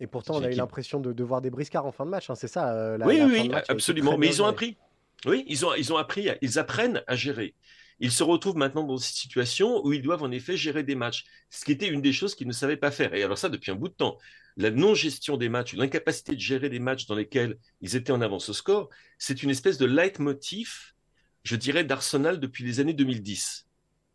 [0.00, 2.34] Et pourtant, on a eu l'impression de, voir des briscards en fin de match, hein,
[2.34, 4.16] c'est ça euh, Oui, oui, absolument.
[4.16, 4.78] Mais ils ont appris.
[5.26, 7.54] Oui, ils ont, ils ont appris, ils apprennent à gérer.
[8.00, 11.24] Ils se retrouvent maintenant dans cette situation où ils doivent en effet gérer des matchs,
[11.50, 13.14] ce qui était une des choses qu'ils ne savaient pas faire.
[13.14, 14.18] Et alors ça, depuis un bout de temps.
[14.56, 18.48] La non-gestion des matchs, l'incapacité de gérer des matchs dans lesquels ils étaient en avance
[18.48, 20.93] au score, c'est une espèce de leitmotiv,
[21.44, 23.68] je dirais, d'Arsenal depuis les années 2010.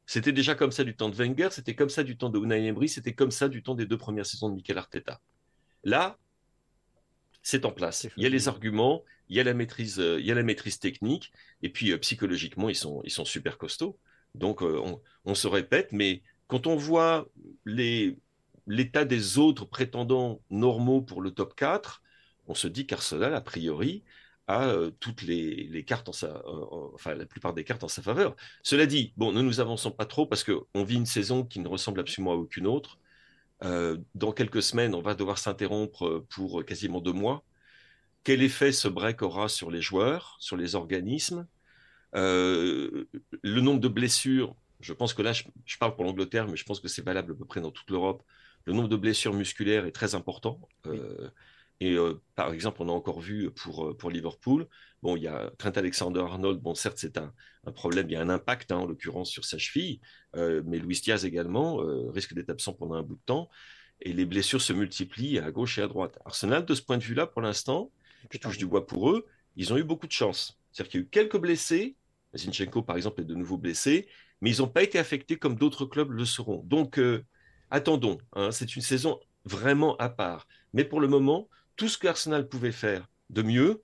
[0.05, 2.65] C'était déjà comme ça du temps de Wenger, c'était comme ça du temps de Unai
[2.65, 5.21] Emery, c'était comme ça du temps des deux premières saisons de Mikel Arteta.
[5.83, 6.17] Là,
[7.43, 8.07] c'est en place.
[8.17, 10.43] Il y a les arguments, il y a la maîtrise, euh, il y a la
[10.43, 13.97] maîtrise technique, et puis euh, psychologiquement, ils sont, ils sont super costauds.
[14.35, 14.81] Donc, euh,
[15.25, 17.27] on, se répète, mais quand on voit
[17.65, 22.01] l'état des autres prétendants normaux pour le top 4,
[22.47, 24.03] on se dit qu'Arsenal, a priori,
[24.49, 28.35] a toutes les, cartes en sa, enfin la plupart des cartes en sa faveur.
[28.63, 31.67] Cela dit, bon, ne nous avançons pas trop parce qu'on vit une saison qui ne
[31.67, 32.99] ressemble absolument à aucune autre.
[33.61, 37.43] dans quelques semaines, on va devoir s'interrompre pour quasiment deux mois
[38.23, 41.47] quel effet ce break aura sur les joueurs, sur les organismes,
[42.15, 43.05] euh,
[43.43, 44.55] le nombre de blessures.
[44.81, 47.35] Je pense que là, je, parle pour l'Angleterre, mais je pense que c'est valable à
[47.35, 48.23] peu près dans toute l'Europe.
[48.65, 50.59] Le nombre de blessures musculaires est très important.
[50.85, 51.29] Euh,
[51.79, 54.67] et euh, par exemple, on a encore vu pour, pour Liverpool,
[55.01, 57.33] bon, il y a Trent Alexander-Arnold, bon, certes, c'est un,
[57.73, 59.99] problème, il y a un impact, hein, en l'occurrence, sur sa cheville,
[60.35, 61.77] mais Luis Diaz également
[62.11, 63.49] risque d'être absent pendant un bout de temps,
[64.01, 66.17] et les blessures se multiplient à gauche et à droite.
[66.25, 67.91] Arsenal, de ce point de vue-là, pour l'instant,
[68.31, 70.59] je touche du bois pour eux, ils ont eu beaucoup de chance.
[70.71, 71.95] C'est-à-dire qu'il y a eu quelques blessés,
[72.35, 74.07] Zinchenko par exemple est de nouveau blessé,
[74.41, 76.63] mais ils n'ont pas été affectés comme d'autres clubs le seront.
[76.65, 77.25] Donc euh,
[77.71, 80.47] attendons, hein, c'est une saison vraiment à part.
[80.73, 83.81] Mais pour le moment, tout ce que Arsenal pouvait faire de mieux,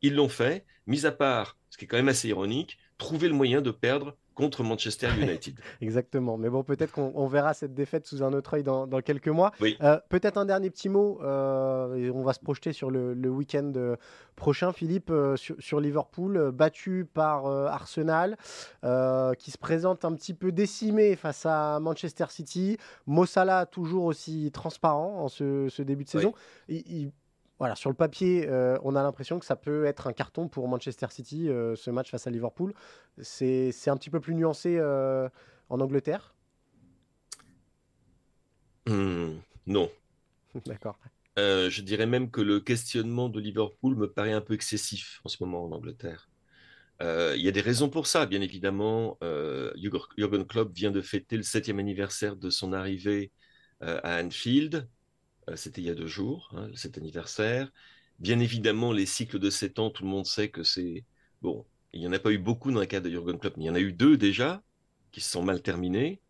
[0.00, 3.34] ils l'ont fait, mis à part, ce qui est quand même assez ironique, trouver le
[3.34, 5.60] moyen de perdre contre Manchester United.
[5.82, 6.38] Exactement.
[6.38, 9.52] Mais bon, peut-être qu'on verra cette défaite sous un autre œil dans, quelques mois.
[9.60, 9.76] Oui.
[9.82, 11.20] Euh, peut-être un dernier petit mot.
[11.22, 13.96] Euh, et on va se projeter sur le, week-end euh,
[14.34, 18.38] prochain, Philippe, sur, Liverpool, battu par Arsenal,
[19.38, 22.78] qui se présente un petit peu décimé face à Manchester City.
[23.06, 26.32] Mossala toujours aussi transparent en ce, début de saison.
[26.70, 27.12] il
[27.58, 30.68] voilà, sur le papier, euh, on a l'impression que ça peut être un carton pour
[30.68, 32.74] Manchester City, euh, ce match face à Liverpool.
[33.20, 35.28] C'est un petit peu plus nuancé euh,
[35.70, 36.34] en Angleterre
[38.86, 39.90] hmm, Non.
[40.66, 40.98] D'accord.
[41.36, 45.42] je dirais même que le questionnement de Liverpool me paraît un peu excessif en ce
[45.42, 46.28] moment en Angleterre.
[47.00, 49.18] Il y a des raisons pour ça, bien évidemment.
[49.76, 53.32] Jürgen Klopp vient de fêter le septième anniversaire de son arrivée
[53.80, 54.88] à Anfield.
[55.50, 57.70] Euh, c'était il y a deux jours, hein, cet anniversaire.
[58.18, 61.04] Bien évidemment, les cycles de 7 ans, tout le monde sait que c'est...
[61.42, 63.64] Bon, il n'y en a pas eu beaucoup dans le cas de Jurgen Klopp, mais
[63.64, 64.62] il y en a eu deux déjà
[65.12, 66.20] qui se sont mal terminés.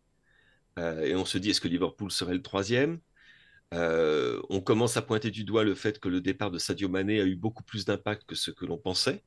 [0.79, 2.99] Euh, et on se dit, est-ce que Liverpool serait le troisième?
[3.73, 7.21] Euh, On commence à pointer du doigt le fait que le départ de Sadio Mané
[7.21, 9.23] a eu beaucoup plus d'impact que ce que l'on pensait,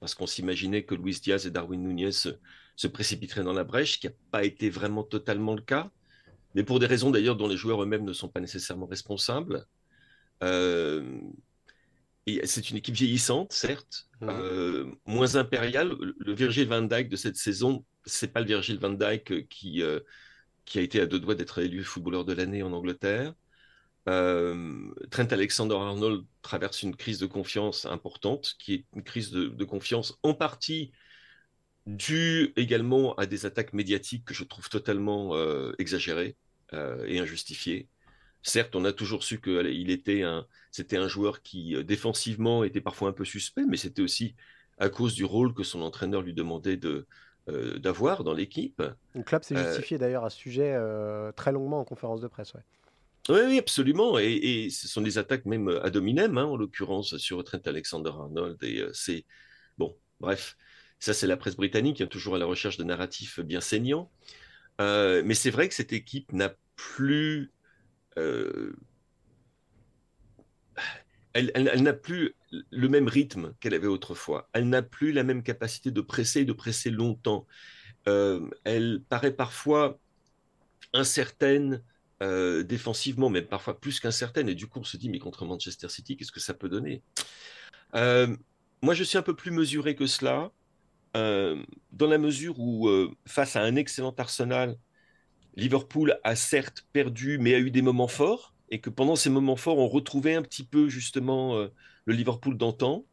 [0.00, 2.30] parce qu'on s'imaginait que Luis Diaz et Darwin Nunez se,
[2.76, 5.90] se précipiteraient dans la brèche, ce qui n'a pas été vraiment totalement le cas
[6.54, 9.66] mais pour des raisons d'ailleurs dont les joueurs eux-mêmes ne sont pas nécessairement responsables.
[10.42, 11.20] Euh,
[12.44, 15.94] c'est une équipe vieillissante, certes, euh, moins impériale.
[16.18, 20.00] Le Virgil van Dijk de cette saison, c'est pas le Virgil van Dijk qui, euh,
[20.64, 23.34] qui a été à deux doigts d'être élu footballeur de l'année en Angleterre.
[24.06, 30.18] Trent Alexander-Arnold traverse une crise de confiance importante, qui est une crise de, de confiance
[30.22, 30.92] en partie
[31.86, 35.34] due également à des attaques médiatiques que je trouve totalement
[35.78, 36.36] exagérées.
[36.72, 37.88] Euh, et injustifié.
[38.42, 42.80] Certes, on a toujours su qu'il était un, c'était un joueur qui euh, défensivement était
[42.80, 44.34] parfois un peu suspect, mais c'était aussi
[44.78, 47.06] à cause du rôle que son entraîneur lui demandait de,
[47.48, 48.82] euh, d'avoir dans l'équipe.
[49.14, 50.76] Le club s'est justifié d'ailleurs à ce sujet
[51.36, 52.54] très longuement en conférence de presse.
[53.28, 54.18] Oui, oui, absolument.
[54.18, 58.62] Et, ce sont des attaques même à dominem, hein, en l'occurrence sur Trent Alexander-Arnold.
[58.62, 59.24] Et c'est
[59.78, 60.56] bon, bref,
[60.98, 64.10] ça c'est la presse britannique, hein, toujours à la recherche de narratifs bien saignants.
[64.78, 67.52] Mais c'est vrai que cette équipe n'a plus.
[68.18, 68.74] Euh,
[71.32, 72.36] elle, n'a plus
[72.70, 74.48] le même rythme qu'elle avait autrefois.
[74.52, 77.46] Elle n'a plus la même capacité de presser et de presser longtemps.
[78.06, 79.98] Euh, elle paraît parfois
[80.92, 81.82] incertaine
[82.22, 84.48] euh, défensivement, même parfois plus qu'incertaine.
[84.48, 87.02] Et du coup, on se dit, mais contre Manchester City, qu'est-ce que ça peut donner?
[87.94, 90.52] Moi, je suis un peu plus mesuré que cela,
[91.14, 92.88] dans la mesure où,
[93.26, 94.76] face à un excellent Arsenal,
[95.56, 99.56] Liverpool a certes perdu, mais a eu des moments forts, et que pendant ces moments
[99.56, 101.68] forts, on retrouvait un petit peu justement euh,
[102.06, 103.04] le Liverpool d'antan.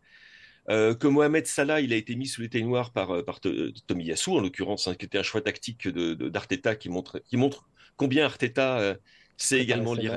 [0.70, 4.06] Euh, que Mohamed Salah, il a été mis sous les noirs par, euh, par Tommy
[4.06, 7.70] Yassou, en l'occurrence, hein, qui était un choix tactique d'Arteta de, qui, montre, qui montre
[7.98, 8.96] combien Arteta
[9.38, 10.14] sait également lire,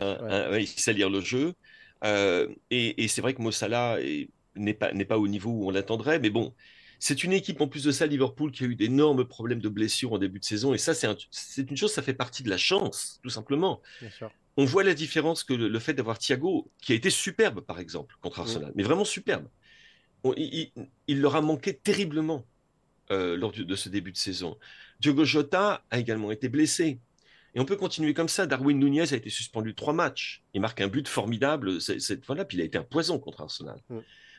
[0.66, 1.54] sait lire le jeu.
[2.70, 3.98] et, c'est vrai que Mo Salah
[4.54, 6.54] n'est pas, pas au niveau où on l'attendrait, mais bon,
[7.04, 10.14] c'est une équipe, en plus de ça, Liverpool, qui a eu d'énormes problèmes de blessures
[10.14, 10.72] en début de saison.
[10.72, 13.82] Et ça, c'est une chose, ça fait partie de la chance, tout simplement.
[14.56, 18.16] On voit la différence que le, fait d'avoir Thiago, qui a été superbe, par exemple,
[18.22, 19.46] contre Arsenal, mais vraiment superbe.
[20.38, 20.72] il,
[21.20, 22.46] leur a manqué terriblement
[23.10, 24.56] euh, lors de, ce début de saison.
[24.98, 27.00] Diogo Jota a également été blessé.
[27.54, 28.46] Et on peut continuer comme ça.
[28.46, 30.42] Darwin Nunez a été suspendu trois matchs.
[30.54, 33.78] Il marque un but formidable cette fois-là, puis il a été un poison contre Arsenal.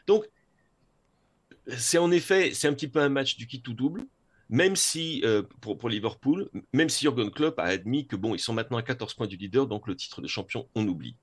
[0.07, 0.25] Donc,
[1.67, 4.05] c'est en effet, c'est un petit peu un match du kit tout double,
[4.49, 8.53] même si, euh, pour, Liverpool, même si Jurgen Klopp a admis que bon, ils sont
[8.53, 11.15] maintenant à 14 points du leader, donc le titre de champion, on oublie.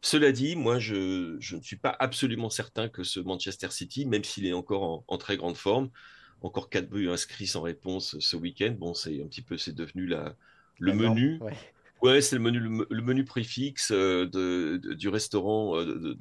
[0.00, 4.46] Cela dit, moi, je, ne suis pas absolument certain que ce Manchester City, même s'il
[4.46, 5.90] est encore en, très grande forme,
[6.42, 10.06] encore 4 buts inscrits sans réponse ce week-end, bon, c'est un petit peu, c'est devenu
[10.06, 10.36] la,
[10.78, 11.40] le menu.
[12.02, 12.20] Ouais.
[12.20, 16.14] c'est le menu, le, menu préfixe euh, de, du restaurant euh,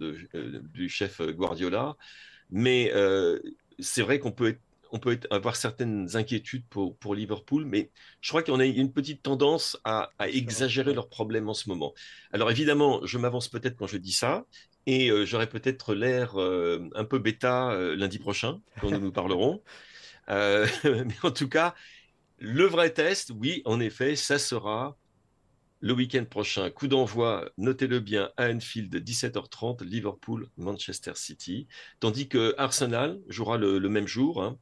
[0.74, 1.98] du chef Guardiola.
[2.50, 3.40] Mais euh,
[3.80, 4.58] c'est vrai qu'on peut,
[4.92, 7.90] on peut avoir certaines inquiétudes pour, pour Liverpool, mais
[8.22, 11.94] je crois qu'on a une petite tendance à, exagérer leurs problèmes en ce moment.
[12.32, 14.46] Alors évidemment, je m'avance peut-être quand je dis ça,
[14.86, 19.62] et euh, j'aurai peut-être l'air euh, un peu bêta lundi prochain, quand nous nous parlerons.
[20.30, 21.76] mais en tout cas,
[22.40, 24.98] le vrai test, oui, en effet, ça sera
[25.84, 26.70] le week-end prochain.
[26.70, 31.68] Coup d'envoi, notez-le bien, à Anfield, 17h30, Liverpool, Manchester City.
[32.00, 34.42] Tandis que Arsenal jouera le, même jour.
[34.42, 34.58] Hein.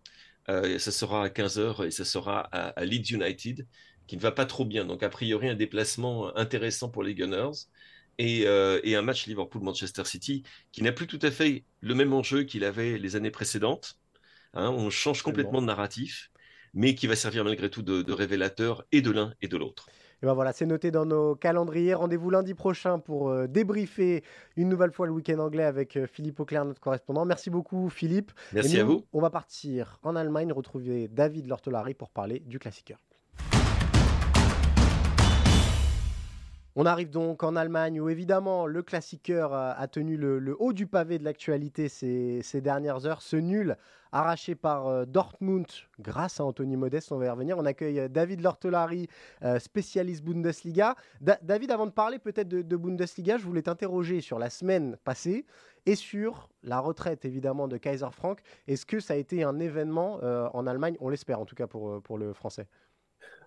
[0.49, 3.67] Euh, ça sera à 15h et ça sera à, Leeds United,
[4.07, 4.83] qui ne va pas trop bien.
[4.83, 7.67] Donc, a priori, un déplacement intéressant pour les Gunners.
[8.17, 12.45] Et, euh, un match Liverpool-Manchester City qui n'a plus tout à fait le même enjeu
[12.45, 13.99] qu'il avait les années précédentes.
[14.53, 14.71] Hein.
[14.71, 16.31] on change complètement de narratif,
[16.73, 19.87] mais qui va servir malgré tout de révélateur et de l'un et de l'autre.
[20.23, 21.95] Et ben voilà, c'est noté dans nos calendriers.
[21.95, 24.23] Rendez-vous lundi prochain pour euh, débriefer
[24.55, 27.25] une nouvelle fois le week-end anglais avec euh, Philippe Auclair, notre correspondant.
[27.25, 28.31] Merci beaucoup, Philippe.
[28.53, 29.03] Merci à vous.
[29.13, 32.99] On va partir en Allemagne, retrouver David Lortolari pour parler du classiqueur.
[36.77, 41.19] On arrive donc en Allemagne où évidemment le classiqueur a, tenu le, haut du pavé
[41.19, 43.21] de l'actualité ces, dernières heures.
[43.21, 43.75] Ce nul
[44.13, 45.67] arraché par euh, Dortmund
[45.99, 47.57] grâce à Anthony Modeste, on va y revenir.
[47.57, 49.07] On accueille euh, David Lortolari,
[49.43, 50.95] euh, spécialiste Bundesliga.
[51.19, 55.45] David, avant de parler peut-être de, Bundesliga, je voulais t'interroger sur la semaine passée
[55.85, 58.39] et sur la retraite évidemment de Kaiser Frank.
[58.67, 60.19] Est-ce que ça a été un événement
[60.53, 60.95] en Allemagne?
[60.99, 62.67] On l'espère en tout cas pour, pour le français.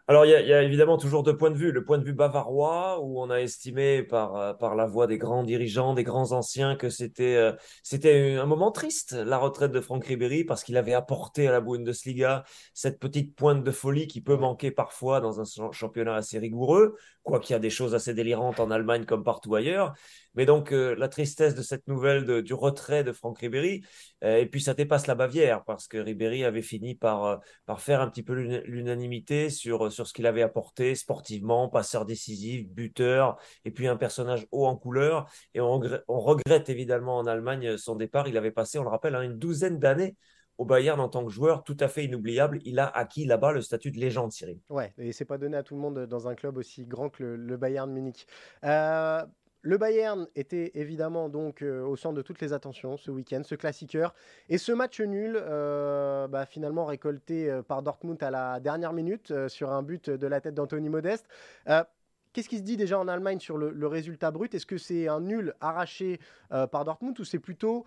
[0.06, 1.72] Alors, il y, a, évidemment toujours deux points de vue.
[1.72, 5.16] Le point de vue bavarois, où on a estimé par, euh, par la voix des
[5.16, 9.80] grands dirigeants, des grands anciens, que c'était euh, c'était un moment triste, la retraite de
[9.80, 14.20] Franck Ribéry, parce qu'il avait apporté à la Bundesliga cette petite pointe de folie qui
[14.20, 18.14] peut manquer parfois dans un championnat assez rigoureux, quoi qu'il y a des choses assez
[18.14, 19.94] délirantes en Allemagne comme partout ailleurs.
[20.34, 23.82] Mais donc, euh, la tristesse de cette nouvelle du retrait de Franck Ribéry,
[24.22, 27.80] euh, et puis ça dépasse la Bavière, parce que Ribéry avait fini par, euh, par
[27.80, 33.36] faire un petit peu l'unanimité sur, sur ce qu'il avait apporté sportivement, passeur décisif, buteur,
[33.64, 35.26] et puis un personnage haut en couleur.
[35.54, 38.28] Et on, on regrette évidemment en Allemagne son départ.
[38.28, 40.16] Il avait passé, on le rappelle, hein, une douzaine d'années
[40.58, 42.60] au Bayern en tant que joueur tout à fait inoubliable.
[42.64, 44.60] Il a acquis là-bas le statut de légende, Cyril.
[44.70, 47.22] Ouais, et c'est pas donné à tout le monde dans un club aussi grand que
[47.22, 48.26] le, Bayern Munich.
[48.64, 49.22] Euh,
[49.64, 53.54] le Bayern était évidemment donc euh, au centre de toutes les attentions ce week-end, ce
[53.54, 54.14] classiqueur.
[54.50, 59.32] Et ce match nul, euh, bah, finalement récolté euh, par Dortmund à la dernière minute
[59.48, 61.26] sur un but de la tête d'Anthony Modeste.
[62.34, 64.54] Qu'est-ce qui se dit déjà en Allemagne sur le, résultat brut?
[64.54, 66.20] Est-ce que c'est un nul arraché
[66.50, 67.86] par Dortmund ou c'est plutôt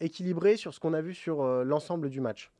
[0.00, 2.52] équilibré sur ce qu'on a vu sur l'ensemble du match?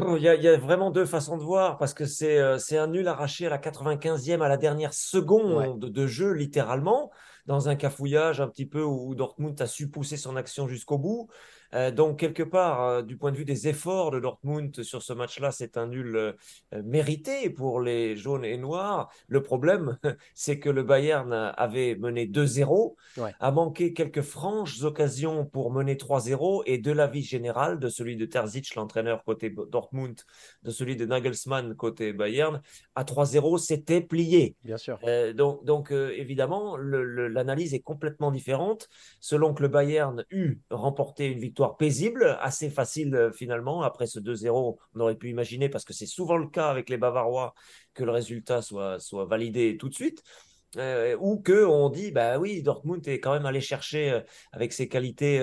[0.00, 3.08] Oh, il y, a, vraiment deux façons de voir parce que c'est euh, un nul
[3.08, 7.10] arraché à la 95e, à la dernière seconde de jeu, littéralement,
[7.46, 11.28] dans un cafouillage un petit peu où Dortmund a su pousser son action jusqu'au bout.
[11.74, 15.12] Euh, donc, quelque part, euh, du point de vue des efforts de Dortmund sur ce
[15.12, 16.32] match-là, c'est un nul euh,
[16.82, 19.10] mérité pour les jaunes et noirs.
[19.26, 19.98] Le problème,
[20.34, 22.94] c'est que le Bayern avait mené 2-0,
[23.40, 28.24] a manqué quelques franches occasions pour mener 3-0 et de l'avis général de celui de
[28.24, 30.18] Terzic, l'entraîneur côté Dortmund,
[30.62, 32.62] de celui de Nagelsmann côté Bayern,
[32.94, 34.56] à 3-0, c'était plié.
[34.64, 34.98] Bien sûr.
[35.34, 38.88] donc, donc évidemment, l'analyse est complètement différente.
[39.20, 43.82] Selon que le Bayern eut remporté une victoire paisible, assez facile euh, finalement.
[43.82, 46.96] Après ce 2-0, on aurait pu imaginer, parce que c'est souvent le cas avec les
[46.96, 47.54] Bavarois,
[47.94, 50.22] que le résultat soit, soit validé tout de suite.
[50.76, 54.20] Euh, ou que on dit bah oui Dortmund est quand même allé chercher euh,
[54.52, 55.38] avec ses qualités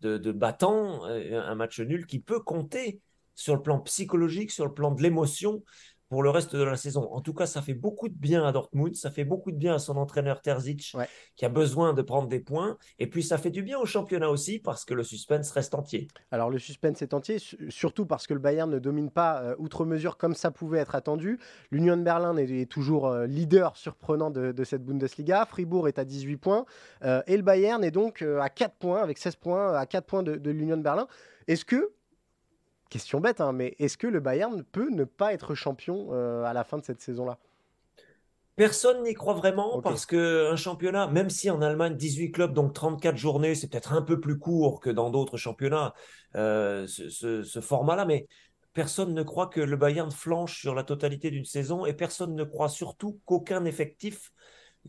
[0.00, 3.00] de, de, battant un match nul qui peut compter
[3.34, 5.62] sur le plan psychologique, sur le plan de l'émotion
[6.08, 7.12] pour le reste de la saison.
[7.12, 9.74] En tout cas, ça fait beaucoup de bien à Dortmund, ça fait beaucoup de bien
[9.74, 10.96] à son entraîneur Terzic
[11.36, 12.78] qui a besoin de prendre des points.
[12.98, 16.08] Et puis, ça fait du bien au championnat aussi parce que le suspense reste entier.
[16.30, 19.84] Alors, le suspense est entier, surtout parce que le Bayern ne domine pas euh, outre
[19.84, 21.38] mesure comme ça pouvait être attendu.
[21.70, 25.44] L'Union de Berlin est, toujours euh, leader surprenant de, cette Bundesliga.
[25.46, 26.64] Fribourg est à 18 points.
[27.04, 30.22] Euh, et le Bayern est donc à 4 points, avec 16 points, à 4 points
[30.22, 31.06] de, de l'Union de Berlin.
[31.46, 31.92] Est-ce que
[32.88, 36.52] Question bête, hein, mais est-ce que le Bayern peut ne pas être champion euh, à
[36.52, 37.38] la fin de cette saison-là?
[38.56, 43.16] Personne n'y croit vraiment parce qu'un championnat, même si en Allemagne 18 clubs, donc 34
[43.16, 45.94] journées, c'est peut-être un peu plus court que dans d'autres championnats,
[46.34, 48.26] euh, ce, format-là, mais
[48.72, 52.42] personne ne croit que le Bayern flanche sur la totalité d'une saison et personne ne
[52.42, 54.32] croit surtout qu'aucun effectif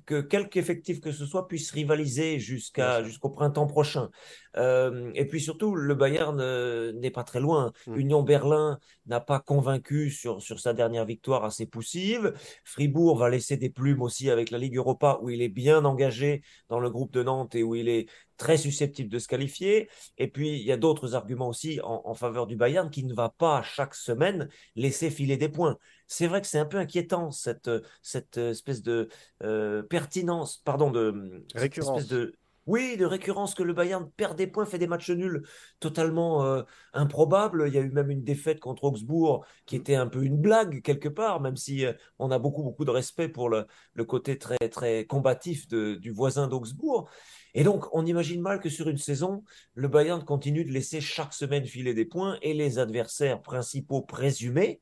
[0.05, 4.09] que quelque effectif que ce soit puisse rivaliser jusqu'à jusqu'au printemps prochain.
[4.57, 7.71] Euh, et puis surtout, le Bayern euh, n'est pas très loin.
[7.87, 7.97] Mm.
[7.97, 12.33] Union Berlin n'a pas convaincu sur, sur sa dernière victoire assez poussive.
[12.63, 16.41] Fribourg va laisser des plumes aussi avec la Ligue Europa où il est bien engagé
[16.69, 18.07] dans le groupe de Nantes et où il est
[18.39, 19.89] très susceptible de se qualifier.
[20.17, 23.29] Et puis, il y a d'autres arguments aussi en, faveur du Bayern qui ne va
[23.29, 25.77] pas chaque semaine laisser filer des points.
[26.07, 27.69] C'est vrai que c'est un peu inquiétant cette,
[28.01, 29.09] cette espèce de
[29.43, 32.07] euh, pertinence, pardon, de récurrence.
[32.07, 32.33] de
[32.65, 35.43] Oui, de récurrence que le Bayern perd des points, fait des matchs nuls
[35.79, 37.65] totalement euh, improbables.
[37.67, 40.81] Il y a eu même une défaite contre Augsbourg qui était un peu une blague
[40.81, 43.67] quelque part, même si euh, on a beaucoup beaucoup de respect pour le,
[44.05, 47.09] côté très très combatif du voisin d'Augsbourg.
[47.53, 51.33] Et donc, on imagine mal que sur une saison, le Bayern continue de laisser chaque
[51.33, 54.81] semaine filer des points et les adversaires principaux présumés,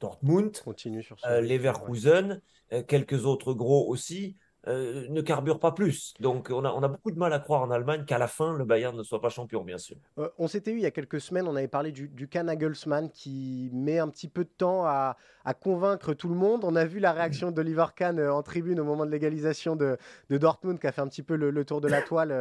[0.00, 2.42] Dortmund, Continue sur euh, Leverkusen,
[2.86, 4.36] quelques autres gros aussi,
[4.68, 6.12] euh, ne carbure pas plus.
[6.18, 8.56] Donc on a, on a, beaucoup de mal à croire en Allemagne qu'à la fin,
[8.56, 9.96] le Bayern ne soit pas champion, bien sûr.
[10.18, 13.10] Euh, on s'était eu il y a quelques semaines, on avait parlé du, du Nagelsmann
[13.10, 15.16] qui met un petit peu de temps à,
[15.60, 16.64] convaincre tout le monde.
[16.64, 19.98] On a vu la réaction d'Oliver Kahn euh, en tribune au moment de l'égalisation de,
[20.30, 22.34] Dortmund qui a fait un petit peu le, tour de la toile.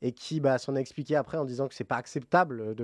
[0.00, 2.74] et qui bah, s'en a expliqué après en disant que c'est pas acceptable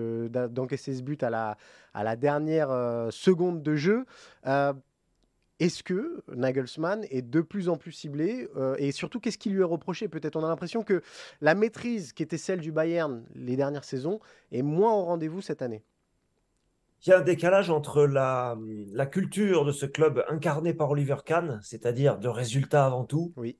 [0.51, 1.57] d'encaisser ce but à la,
[1.95, 2.69] à la dernière
[3.11, 4.05] seconde de jeu.
[5.59, 9.61] Est-ce que Nagelsmann est de plus en plus ciblé euh, Et surtout, qu'est-ce qui lui
[9.61, 10.07] est reproché?
[10.07, 11.03] Peut-être on a l'impression que
[11.41, 14.21] la maîtrise qui était celle du Bayern les dernières saisons
[14.53, 15.83] est moins au rendez-vous cette année.
[17.07, 18.59] Il y a un décalage entre la,
[18.93, 23.59] la culture de ce club incarné par Oliver Kahn, c'est-à-dire de résultats avant tout, oui.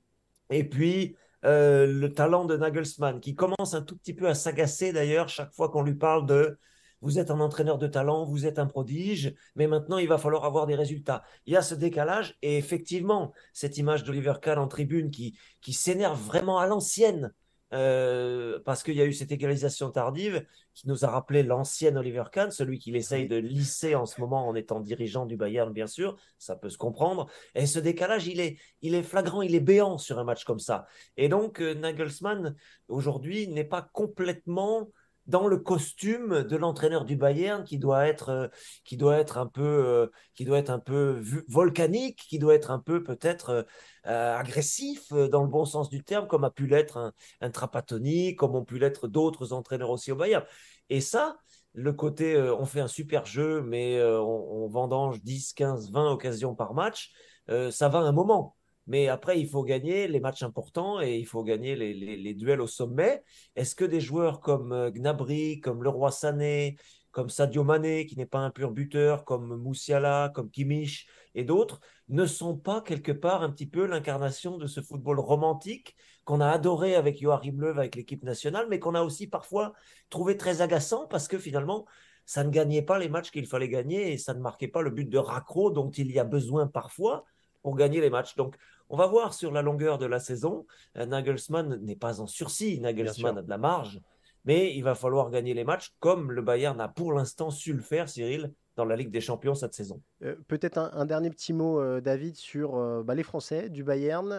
[0.49, 4.91] et puis euh, le talent de Nagelsmann, qui commence un tout petit peu à s'agacer
[4.91, 6.57] d'ailleurs chaque fois qu'on lui parle de
[7.01, 10.45] vous êtes un entraîneur de talent, vous êtes un prodige, mais maintenant il va falloir
[10.45, 11.23] avoir des résultats.
[11.45, 15.73] Il y a ce décalage et effectivement, cette image d'Oliver Kahn en tribune qui, qui
[15.73, 17.33] s'énerve vraiment à l'ancienne,
[17.73, 22.23] euh, parce qu'il y a eu cette égalisation tardive qui nous a rappelé l'ancien Oliver
[22.31, 25.87] Kahn, celui qu'il essaye de lisser en ce moment en étant dirigeant du Bayern, bien
[25.87, 27.27] sûr, ça peut se comprendre.
[27.55, 30.59] Et ce décalage, il est, il est flagrant, il est béant sur un match comme
[30.59, 30.87] ça.
[31.17, 32.55] Et donc, euh, Nagelsmann,
[32.87, 34.89] aujourd'hui, n'est pas complètement
[35.27, 38.47] dans le costume de l'entraîneur du Bayern qui doit être euh,
[38.85, 42.71] qui doit être un peu euh, qui doit être un peu volcanique, qui doit être
[42.71, 43.67] un peu peut-être
[44.05, 48.35] euh, agressif dans le bon sens du terme, comme a pu l'être un, un Trapattoni,
[48.35, 50.45] comme ont pu l'être d'autres entraîneurs aussi au Bayern.
[50.89, 51.37] Et ça,
[51.73, 56.55] le côté on fait un super jeu, mais on, on, vendange 10, 15, 20 occasions
[56.55, 57.11] par match,
[57.47, 58.56] ça va un moment.
[58.87, 62.67] Mais après, il faut gagner les matchs importants et il faut gagner les, duels au
[62.67, 63.23] sommet.
[63.55, 66.77] Est-ce que des joueurs comme euh, Gnabry, comme Leroy Sané,
[67.11, 71.79] comme Sadio Mané, qui n'est pas un pur buteur, comme Moussiala, comme Kimmich et d'autres,
[72.09, 76.49] ne sont pas quelque part un petit peu l'incarnation de ce football romantique qu'on a
[76.49, 79.73] adoré avec Joachim Löw, avec l'équipe nationale, mais qu'on a aussi parfois
[80.09, 81.85] trouvé très agaçant parce que finalement,
[82.25, 84.91] ça ne gagnait pas les matchs qu'il fallait gagner et ça ne marquait pas le
[84.91, 87.25] but de raccro dont il y a besoin parfois?
[87.67, 88.37] Pour gagner les matchs.
[88.37, 88.55] Donc,
[88.87, 90.65] on va voir sur la longueur de la saison.
[90.95, 92.79] Euh, Nagelsmann n'est pas en sursis.
[92.79, 93.99] Nagelsmann a de la marge.
[94.45, 97.81] Mais il va falloir gagner les matchs comme le Bayern a pour l'instant su le
[97.81, 100.01] faire, Cyril, dans la Ligue des Champions cette saison.
[100.23, 104.29] Euh, peut-être un, dernier petit mot, euh, David, sur euh, bah, les Français du Bayern.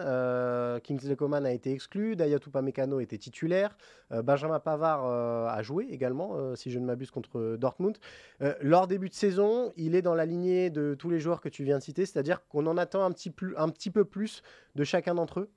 [0.81, 3.77] Kingsley Coman a été exclu, Dayot Upamecano était titulaire,
[4.09, 7.97] Benjamin Pavard a joué également, si je ne m'abuse, contre Dortmund.
[8.61, 11.63] leur début de saison, il est dans la lignée de tous les joueurs que tu
[11.63, 14.41] viens de citer, c'est-à-dire qu'on en attend un petit peu plus
[14.75, 15.49] de chacun d'entre eux?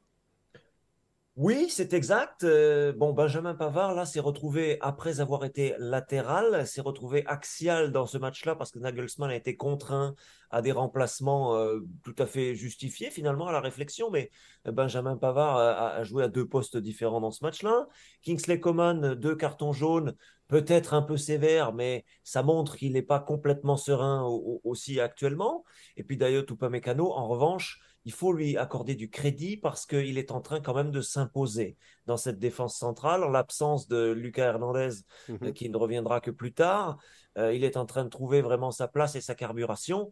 [1.36, 2.44] Oui, c'est exact.
[2.44, 8.04] Euh, bon, Benjamin Pavard, là, s'est retrouvé, après avoir été latéral, s'est retrouvé axial dans
[8.04, 10.14] ce match-là parce que Nagelsmann a été contraint
[10.50, 14.10] à des remplacements euh, tout à fait justifiés, finalement, à la réflexion.
[14.10, 14.30] Mais
[14.66, 17.88] Benjamin Pavard a, joué à deux postes différents dans ce match-là.
[18.20, 20.14] Kingsley Coman, deux cartons jaunes,
[20.48, 24.22] peut-être un peu sévères, mais ça montre qu'il n'est pas complètement serein
[24.64, 25.64] aussi actuellement.
[25.96, 30.30] Et puis, Dayot Upamecano, en revanche, il faut lui accorder du crédit parce qu'il est
[30.30, 31.76] en train quand même de s'imposer
[32.06, 35.52] dans cette défense centrale, en l'absence de Lucas Hernandez, euh, mhm.
[35.52, 36.98] qui ne reviendra que plus tard.
[37.38, 40.10] Euh, il est en train de trouver vraiment sa place et sa carburation.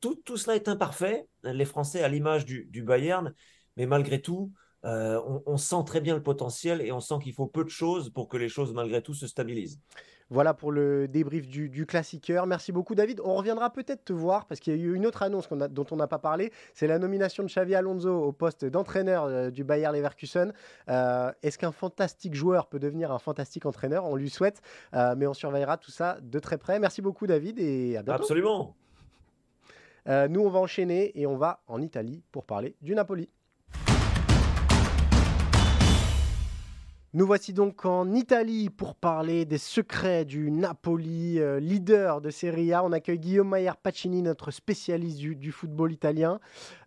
[0.00, 3.32] Tout, tout cela est imparfait, les Français à l'image du, Bayern,
[3.76, 4.52] mais malgré tout,
[4.84, 8.10] euh, on, sent très bien le potentiel et on sent qu'il faut peu de choses
[8.10, 9.80] pour que les choses, malgré tout, se stabilisent.
[10.32, 12.46] Voilà pour le débrief du, du classiqueur.
[12.46, 13.20] Merci beaucoup, David.
[13.22, 15.96] On reviendra peut-être te voir parce qu'il y a eu une autre annonce dont on
[15.96, 16.50] n'a pas parlé.
[16.72, 20.54] C'est la nomination de Xavi Alonso au poste d'entraîneur euh, du Bayer Leverkusen.
[20.88, 24.06] Euh, est-ce qu'un fantastique joueur peut devenir un fantastique entraîneur?
[24.06, 24.62] On lui souhaite,
[24.94, 26.78] euh, mais on surveillera tout ça de très près.
[26.78, 28.22] Merci beaucoup, David, et à bientôt.
[28.22, 28.74] Absolument.
[30.06, 33.28] nous, on va enchaîner et on va en Italie pour parler du Napoli.
[37.14, 42.72] Nous voici donc en Italie pour parler des secrets du Napoli, euh, leader de Serie
[42.72, 42.82] A.
[42.82, 46.40] On accueille Guillaume Maillard Pacini, notre spécialiste du, football italien.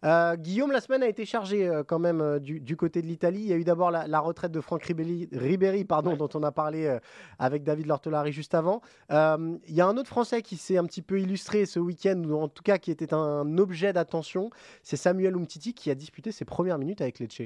[0.03, 3.41] Euh, Guillaume, la semaine a été chargée euh, quand même du, côté de l'Italie.
[3.41, 4.85] Il y a eu d'abord la, retraite de Franck
[5.31, 6.97] Ribéry, pardon, dont on a parlé
[7.37, 8.81] avec David Lortolari juste avant.
[9.11, 12.41] il y a un autre Français qui s'est un petit peu illustré ce week-end, ou
[12.41, 14.49] en tout cas qui était un objet d'attention.
[14.81, 17.43] C'est Samuel Umtiti qui a disputé ses premières minutes avec Lecce.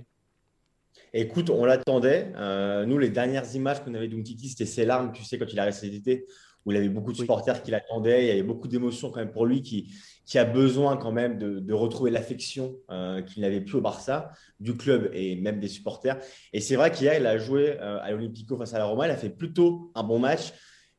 [1.13, 2.31] Écoute, on l'attendait.
[2.35, 5.59] Euh, nous, les dernières images qu'on avait d'Umtiti, c'était ses larmes, tu sais, quand il
[5.59, 6.25] a été,
[6.65, 8.25] où il avait beaucoup de supporters qui l'attendaient.
[8.25, 9.91] Il y avait beaucoup d'émotions quand même pour lui, qui,
[10.25, 14.77] qui a besoin quand même de, retrouver l'affection euh, qu'il n'avait plus au Barça, du
[14.77, 16.19] club et même des supporters.
[16.53, 19.07] Et c'est vrai qu'hier, il a joué euh, à l'Olympico face à la Roma.
[19.07, 20.49] Il a fait plutôt un bon match.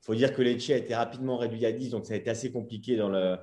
[0.03, 2.31] Il faut dire que Lecce a été rapidement réduit à 10, donc ça a été
[2.31, 3.37] assez compliqué dans, le,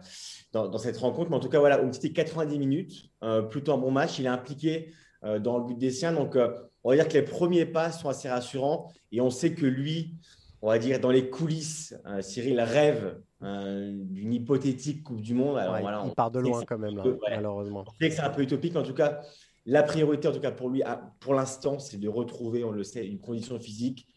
[0.52, 1.30] dans, cette rencontre.
[1.30, 3.12] Mais en tout cas, voilà, Umtiti, 90 minutes,
[3.52, 4.18] plutôt un bon match.
[4.18, 4.92] Il est impliqué
[5.24, 6.14] dans le but des siens.
[6.14, 6.54] Donc, euh,
[6.84, 8.92] on va dire que les premiers pas sont assez rassurants.
[9.12, 10.16] Et on sait que lui,
[10.62, 15.58] on va dire dans les coulisses, euh, Cyril rêve d'une hypothétique Coupe du Monde.
[15.58, 17.00] Alors, voilà, il part de loin quand même,
[17.30, 17.84] malheureusement.
[17.86, 18.76] On sait que c'est un peu utopique.
[18.76, 19.22] En tout cas,
[19.66, 20.82] la priorité, en tout cas pour lui,
[21.20, 24.08] pour l'instant, c'est de retrouver, on le sait, une condition physique.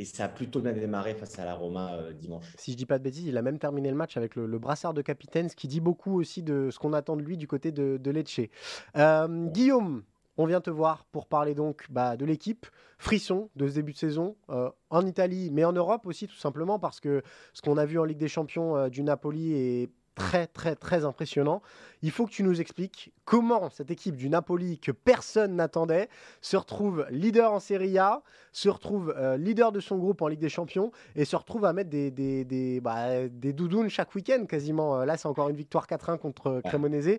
[0.00, 2.44] Et ça a plutôt bien démarré face à la Roma dimanche.
[2.56, 4.94] Si je dis pas de bêtises, il a même terminé le match avec le, brassard
[4.94, 7.72] de capitaine, ce qui dit beaucoup aussi de ce qu'on attend de lui du côté
[7.72, 8.42] de, de Lecce.
[8.94, 10.04] Guillaume,
[10.38, 12.66] on vient te voir pour parler donc bah, de l'équipe.
[13.00, 16.80] Frisson de ce début de saison euh, en Italie, mais en Europe aussi, tout simplement
[16.80, 17.22] parce que
[17.52, 21.04] ce qu'on a vu en Ligue des Champions euh, du Napoli est très très très
[21.04, 21.62] impressionnant.
[22.02, 26.08] Il faut que tu nous expliques comment cette équipe du Napoli que personne n'attendait
[26.40, 30.40] se retrouve leader en Serie A, se retrouve euh, leader de son groupe en Ligue
[30.40, 34.44] des Champions et se retrouve à mettre des, des, des, bah, des doudounes chaque week-end
[34.46, 35.00] quasiment.
[35.00, 37.18] Euh, là, c'est encore une victoire 4-1 contre Cremonese.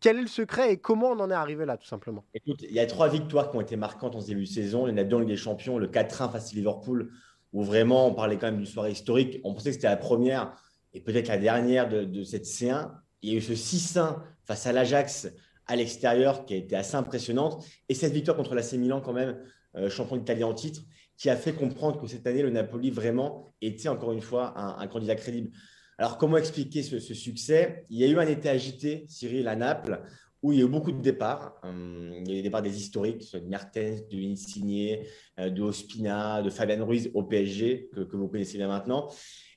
[0.00, 2.24] Quel est le secret et comment on en est arrivé là, tout simplement?
[2.34, 4.86] Écoute, il y a trois victoires qui ont été marquantes en ce début de saison.
[4.86, 7.10] Il y en a deux en Ligue des Champions, le 4-1 face à Liverpool,
[7.52, 9.40] où vraiment on parlait quand même d'une soirée historique.
[9.44, 10.54] On pensait que c'était la première
[10.92, 12.90] et peut-être la dernière de, cette C1,
[13.22, 15.28] il y a eu ce 6-1 face à l'Ajax
[15.66, 17.64] à l'extérieur qui a été assez impressionnante.
[17.88, 19.38] Et cette victoire contre l'AC Milan, quand même,
[19.76, 20.82] euh, champion d'Italie en titre,
[21.16, 24.86] qui a fait comprendre que cette année, le Napoli vraiment était encore une fois un,
[24.88, 25.50] candidat crédible.
[25.98, 27.84] Alors, comment expliquer ce, succès?
[27.90, 30.00] Il y a eu un été agité, Cyril, à Naples,
[30.42, 31.60] où il y a eu beaucoup de départs.
[31.62, 35.04] Hum, il y a eu des départs des historiques, de Mertens, de Insigne,
[35.38, 39.08] euh, de Ospina, de Fabian Ruiz au PSG, que vous connaissez bien maintenant.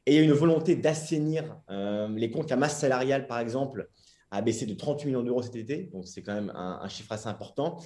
[0.05, 2.49] Et il y a une volonté d'assainir euh, les comptes.
[2.49, 3.89] La masse salariale, par exemple,
[4.31, 5.89] a baissé de 38 millions d'euros cet été.
[5.93, 7.77] Donc, c'est quand même un, chiffre assez important.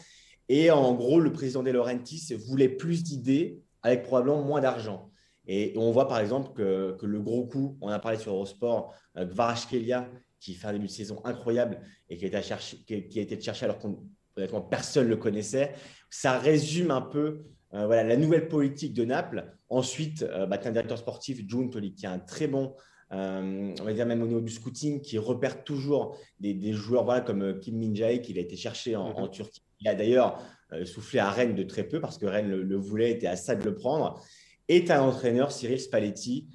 [0.49, 5.11] Et en gros, le président De Laurentiis voulait plus d'idées avec probablement moins d'argent.
[5.45, 9.26] Et on voit par exemple que, le gros coup, on a parlé sur Eurosport, euh,
[9.26, 10.09] Kvaratskhelia,
[10.39, 13.65] qui fait un début de saison incroyable et qui a été, qui, a été cherché
[13.65, 15.74] alors qu'on personne ne le connaissait.
[16.09, 17.43] Ça résume un peu
[17.74, 19.45] euh, voilà, la nouvelle politique de Naples.
[19.70, 22.74] Ensuite, euh, bah, tu as un directeur sportif, June qui a un très bon,
[23.11, 27.22] euh, on va dire même au niveau du scouting, qui repère toujours des, joueurs voilà,
[27.22, 29.32] comme Kim min qui a été cherché en, mhm.
[29.32, 29.61] Turquie.
[29.82, 30.41] Il a d'ailleurs
[30.86, 33.63] soufflé à Rennes de très peu parce que Rennes le, voulait, était à ça de
[33.63, 34.22] le prendre.
[34.68, 36.47] Et tu as un entraîneur, Cyril Spalletti,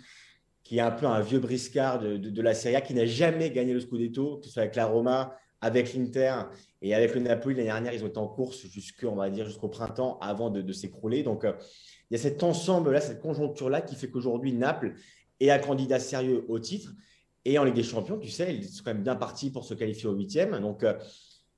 [0.65, 3.73] qui est un peu un vieux briscard de, la Serie A, qui n'a jamais gagné
[3.73, 6.35] le Scudetto, que ce soit avec la Roma, avec l'Inter
[6.83, 9.69] et avec le Napoli, l'année dernière, ils ont été en course jusqu'au, va dire, jusqu'au
[9.69, 11.23] printemps avant de, s'écrouler.
[11.23, 11.53] Donc, euh,
[12.11, 14.95] il y a cet ensemble-là, cette conjoncture-là qui fait qu'aujourd'hui, Naples
[15.39, 16.93] est un candidat sérieux au titre.
[17.45, 19.75] Et en Ligue des Champions, tu sais, ils sont quand même bien partis pour se
[19.75, 20.59] qualifier au huitième.
[20.61, 20.95] Donc, euh,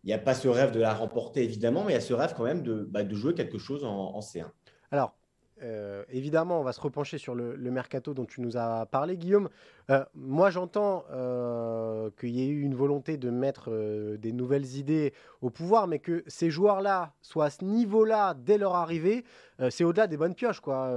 [0.02, 2.12] il n'y a pas ce rêve de la remporter, évidemment, mais il y a ce
[2.12, 4.50] rêve quand même de, bah, jouer quelque chose en, en C1.
[4.90, 5.14] Alors,
[5.62, 9.48] euh, évidemment, on va se repencher sur le, mercato dont tu nous as parlé, Guillaume.
[9.90, 13.70] Euh, moi, j'entends euh, qu'il y ait eu une volonté de mettre
[14.16, 18.74] des nouvelles idées au pouvoir, mais que ces joueurs-là soient à ce niveau-là dès leur
[18.74, 19.24] arrivée,
[19.70, 20.60] c'est au-delà des bonnes pioches.
[20.60, 20.90] Quoi.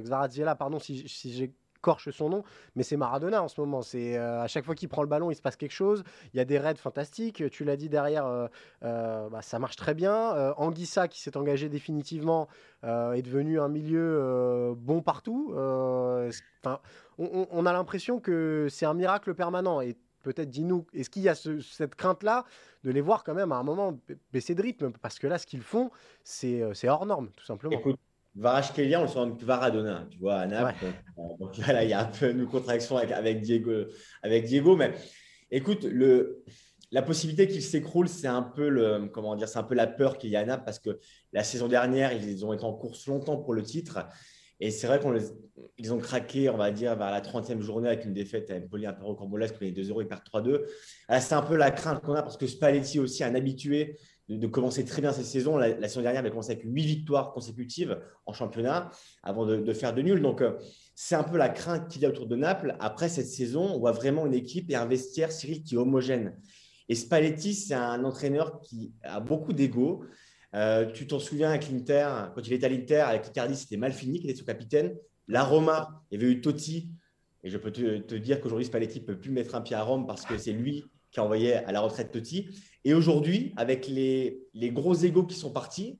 [0.00, 1.52] Xaraziela, pardon si j'ai
[1.82, 2.44] corche son nom,
[2.76, 3.82] mais c'est Maradona en ce moment.
[3.82, 6.02] C'est euh, à chaque fois qu'il prend le ballon, il se passe quelque chose.
[6.32, 7.42] Il y a des raids fantastiques.
[7.50, 8.46] Tu l'as dit derrière, euh,
[8.84, 10.52] euh, bah, ça marche très bien.
[10.56, 12.48] Anguissa qui s'est engagé définitivement
[12.84, 15.52] est devenu un milieu bon partout.
[17.18, 21.34] On, a l'impression que c'est un miracle permanent et peut-être dis-nous, est-ce qu'il y a
[21.34, 22.44] cette crainte-là
[22.84, 23.98] de les voir quand même à un moment
[24.32, 24.92] baisser de rythme?
[25.02, 25.90] Parce que là, ce qu'ils font,
[26.22, 27.80] c'est hors norme, tout simplement.
[28.34, 30.86] Varashkelia, on le sent Varadona, tu vois, à Naples.
[31.38, 33.86] Donc, il y a un peu une contraction avec, Diego,
[34.22, 34.76] avec Diego.
[34.76, 34.92] Mais
[35.50, 36.42] écoute, le,
[36.90, 40.18] la possibilité qu'il s'écroule, c'est un peu le, comment dire, c'est un peu la peur
[40.18, 40.98] qu'il y a à Naples parce que
[41.32, 44.06] la saison dernière, ils ont été en course longtemps pour le titre.
[44.60, 48.12] Et c'est vrai qu'ils ont craqué, on va dire, vers la 30e journée avec une
[48.12, 50.62] défaite à Empoli, un peu rocambolesque, les 2-0, ils perdent 3-2.
[51.18, 53.98] C'est un peu la crainte qu'on a parce que Spalletti aussi, un habitué,
[54.38, 55.56] de, commencer très bien cette saison.
[55.56, 58.90] La, saison dernière, elle avait commencé avec huit victoires consécutives en championnat
[59.22, 60.20] avant de, faire de nul.
[60.22, 60.58] Donc, euh,
[60.94, 62.76] c'est un peu la crainte qu'il y a autour de Naples.
[62.80, 66.36] Après cette saison, on voit vraiment une équipe et un vestiaire, Cyril, qui est homogène.
[66.88, 70.04] Et Spalletti, c'est un entraîneur qui a beaucoup d'ego.
[70.54, 73.92] Euh, tu t'en souviens avec l'Inter, quand il était à l'Inter, avec Icardi, c'était mal
[73.92, 74.94] fini, qui était son capitaine.
[75.28, 76.90] La Roma, il y avait eu Totti.
[77.44, 79.82] Et je peux te, te dire qu'aujourd'hui, Spalletti ne peut plus mettre un pied à
[79.82, 82.48] Rome parce que c'est lui qui a envoyé à la retraite Totti.
[82.84, 85.98] Et aujourd'hui, avec les, les, gros égaux qui sont partis,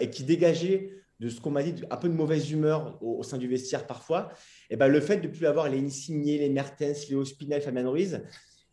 [0.00, 3.38] et qui dégageait de ce qu'on m'a dit, un peu de mauvaise humeur au, sein
[3.38, 4.30] du vestiaire parfois,
[4.68, 8.22] et ben, le fait de plus avoir les Insigné, les Mertens, les Ospinal, Fabien Ruiz,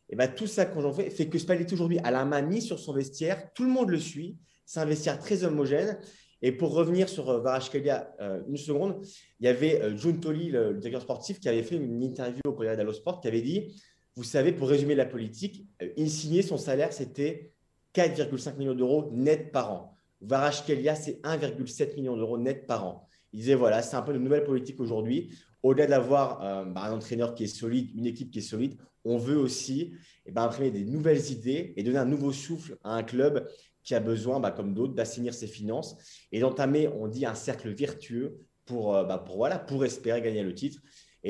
[0.10, 2.66] et ben, tout ça, quand j'en fais, fait que Spalletti aujourd'hui a la main mise
[2.66, 6.00] sur son vestiaire, tout le monde le suit, c'est un vestiaire très homogène.
[6.42, 9.04] Et pour revenir sur euh, Varashkelia, euh, une seconde,
[9.40, 12.54] il y avait euh, John Tolley, le, directeur sportif, qui avait fait une interview au
[12.54, 13.82] Corriere dello Sport, qui avait dit,
[14.18, 17.54] vous savez, pour résumer la politique, Insigné, son salaire, c'était
[17.94, 19.96] 4,5 millions d'euros net par an.
[20.22, 23.08] Varashkelia, c'est 1,7 million d'euros net par an.
[23.32, 25.38] Il disait, voilà, c'est un peu une nouvelle politique aujourd'hui.
[25.62, 29.20] Au-delà d'avoir euh, bah, un entraîneur qui est solide, une équipe qui est solide, on
[29.20, 29.94] veut aussi
[30.26, 33.48] eh ben, imprimer des nouvelles idées et donner un nouveau souffle à un club
[33.84, 35.96] qui a besoin, bah, comme d'autres, d'assainir ses finances
[36.32, 40.42] et d'entamer, on dit, un cercle vertueux pour, euh, bah, pour, voilà, pour espérer gagner
[40.42, 40.82] le titre.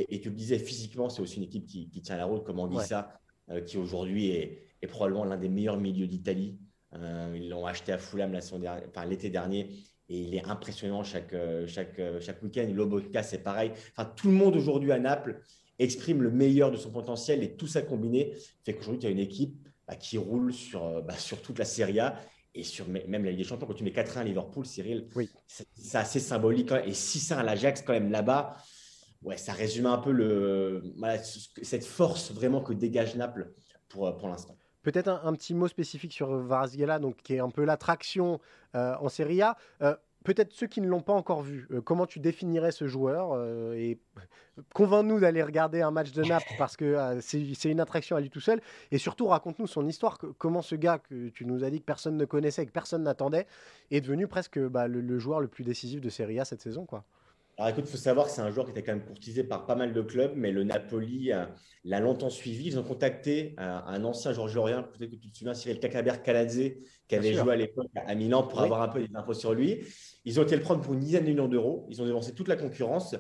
[0.10, 2.68] Et, tu le disais, physiquement, c'est aussi une équipe qui, tient la route, comme on
[2.68, 3.20] dit ça,
[3.50, 6.60] euh, qui aujourd'hui est, est, probablement l'un des meilleurs milieux d'Italie.
[6.94, 8.38] Euh, ils l'ont acheté à Fulham
[9.08, 9.72] l'été dernier
[10.10, 12.68] et il est impressionnant chaque, euh, chaque, euh, chaque week-end.
[12.74, 13.72] Lobotka, c'est pareil.
[13.92, 15.42] Enfin, tout le monde aujourd'hui à Naples
[15.80, 18.34] exprime le meilleur de son potentiel et tout ça combiné
[18.64, 22.00] fait qu'aujourd'hui, tu as une équipe bah, qui roule sur, bah, sur toute la Serie
[22.00, 22.20] A
[22.56, 23.68] et sur même la Ligue des Champions.
[23.68, 25.30] Quand tu mets 4-1 à Liverpool, Cyril, oui.
[25.46, 26.72] c'est assez symbolique.
[26.86, 28.56] Et 6-1 à l'Ajax, quand même, là-bas,
[29.24, 30.82] ouais, ça résume un peu
[31.62, 33.54] cette force vraiment que dégage Naples
[33.90, 34.56] pour, pour l'instant.
[34.84, 38.40] Peut-être un, petit mot spécifique sur Varazgela, donc qui est un peu l'attraction
[38.74, 39.58] euh, en Serie A.
[39.82, 39.94] Euh,
[40.24, 43.38] peut-être ceux qui ne l'ont pas encore vu, euh, comment tu définirais ce joueur
[43.74, 44.00] Et
[44.74, 48.40] convainc-nous d'aller regarder un match de Naples parce que c'est une attraction à lui tout
[48.40, 48.62] seul.
[48.92, 50.18] Et surtout, raconte-nous son histoire.
[50.38, 53.46] comment ce gars que tu nous as dit que personne ne connaissait, que personne n'attendait,
[53.92, 56.86] est devenu presque bah, le, le, joueur le plus décisif de Serie A cette saison,
[56.86, 57.04] quoi.
[57.60, 59.66] Alors écoute, il faut savoir que c'est un joueur qui était quand même courtisé par
[59.66, 61.44] pas mal de clubs, mais le Napoli euh,
[61.86, 62.68] l'a longtemps suivi.
[62.68, 66.74] Ils ont contacté euh, un ancien georgien, peut-être que tu te souviens, Cyril Kakaber Kaladze,
[67.08, 69.80] qui avait joué à l'époque à Milan pour avoir un peu des infos sur lui.
[70.24, 71.88] Ils ont été le prendre pour une dizaine de millions d'euros.
[71.90, 73.16] Ils ont dévancé toute la concurrence.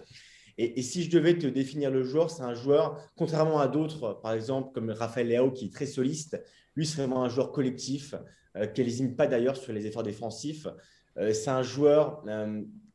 [0.59, 4.33] Et, si je devais te définir le joueur, c'est un joueur, contrairement à d'autres, par
[4.33, 6.39] exemple comme Raphaël Leao, qui est très soliste,
[6.75, 8.13] lui, c'est vraiment un joueur collectif,
[8.55, 10.67] euh, qui n'hésite pas d'ailleurs sur les efforts défensifs.
[11.15, 12.23] c'est un joueur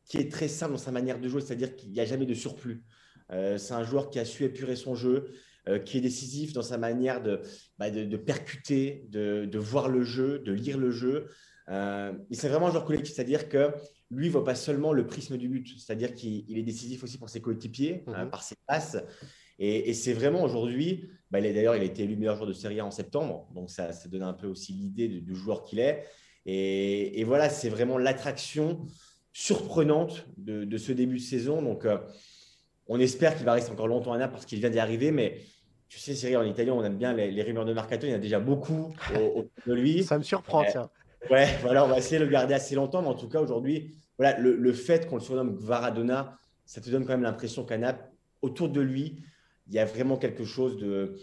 [0.04, 2.34] qui est très simple dans sa manière de jouer, c'est-à-dire qu'il n'y a jamais de
[2.34, 2.82] surplus.
[3.30, 5.32] Euh, c'est un joueur qui a su épurer son jeu,
[5.68, 7.40] euh, qui est décisif dans sa manière de,
[7.78, 11.28] bah, de, percuter, de, voir le jeu, de lire le jeu.
[11.68, 13.72] Euh, c'est vraiment un joueur collectif, c'est-à-dire que
[14.10, 17.30] lui ne voit pas seulement le prisme du but, c'est-à-dire qu'il est décisif aussi pour
[17.30, 18.28] ses coéquipiers, mhm.
[18.30, 18.96] par ses passes.
[19.58, 22.84] Et, c'est vraiment aujourd'hui, bah, d'ailleurs, il a été élu meilleur joueur de Serie A
[22.84, 26.04] en septembre, donc ça, ça donne un peu aussi l'idée du joueur qu'il est.
[26.44, 28.84] Et, et voilà, c'est vraiment l'attraction
[29.32, 31.62] surprenante de, ce début de saison.
[31.62, 31.98] Donc, euh,
[32.86, 35.10] on espère qu'il va rester encore longtemps à Naples parce qu'il vient d'y arriver.
[35.10, 35.40] Mais
[35.88, 38.06] tu sais, Cyril, en Italie, on aime bien les, rumeurs de mercato.
[38.06, 40.04] Il y en a déjà beaucoup autour de lui.
[40.04, 40.90] Ça me surprend, tiens.
[41.30, 43.02] Ouais, voilà, on va essayer de le garder assez longtemps.
[43.02, 47.04] Mais en tout cas, aujourd'hui, voilà, le, fait qu'on le surnomme Varadona, ça te donne
[47.04, 48.04] quand même l'impression qu'à Naples,
[48.42, 49.22] autour de lui,
[49.68, 51.16] il y a vraiment quelque chose de.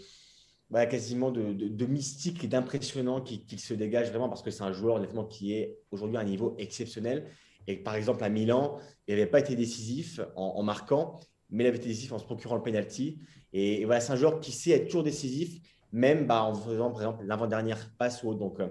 [0.72, 4.96] quasiment de, mystique et d'impressionnant qui, qui, se dégage vraiment parce que c'est un joueur
[4.96, 7.30] honnêtement qui est aujourd'hui à un niveau exceptionnel
[7.70, 11.76] et par exemple, à Milan, il n'avait pas été décisif en, marquant, mais il avait
[11.76, 13.18] été décisif en se procurant le penalty.
[13.52, 15.60] Et, voilà, c'est un joueur qui sait être toujours décisif,
[15.92, 18.38] même bah, en faisant, par exemple, l'avant-dernière passe ou autre.
[18.38, 18.68] Donc, euh,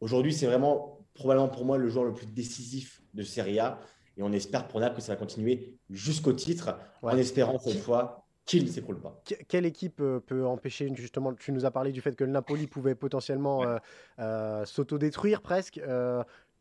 [0.00, 3.80] aujourd'hui, c'est vraiment probablement pour moi le joueur le plus décisif de Serie A.
[4.16, 8.26] Et on espère pour Naples que ça va continuer jusqu'au titre, en espérant cette fois
[8.44, 9.22] qu'il ne s'écroule pas.
[9.48, 12.66] Quelle équipe euh, peut empêcher, justement, tu nous as parlé du fait que le Napoli
[12.66, 13.64] pouvait potentiellement
[14.18, 15.80] euh, s'autodétruire presque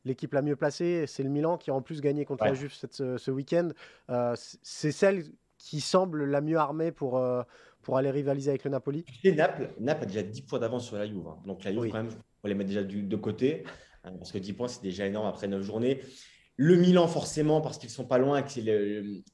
[0.06, 2.74] l'équipe la mieux placée, c'est le Milan qui a en plus gagné contre la Juve
[2.74, 3.70] ce, week-end.
[4.10, 5.24] Euh, c'est celle
[5.58, 7.44] qui semble la mieux armée pour, euh,
[7.82, 9.06] pour aller rivaliser avec le Napoli.
[9.24, 11.28] Et Naples, Naples a déjà 10 points d'avance sur la Juve.
[11.28, 11.38] Hein.
[11.46, 12.10] Donc la Juve, quand même,
[12.44, 13.64] on les mettre déjà de côté.
[14.04, 16.02] Hein, parce que 10 points, c'est déjà énorme après 9 journées.
[16.56, 18.64] Le Milan, forcément, parce qu'ils ne sont pas loin, que c'est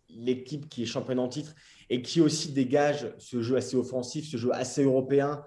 [0.10, 1.56] l'équipe qui est championne en titre
[1.90, 5.44] et qui aussi dégage ce jeu assez offensif, ce jeu assez européen.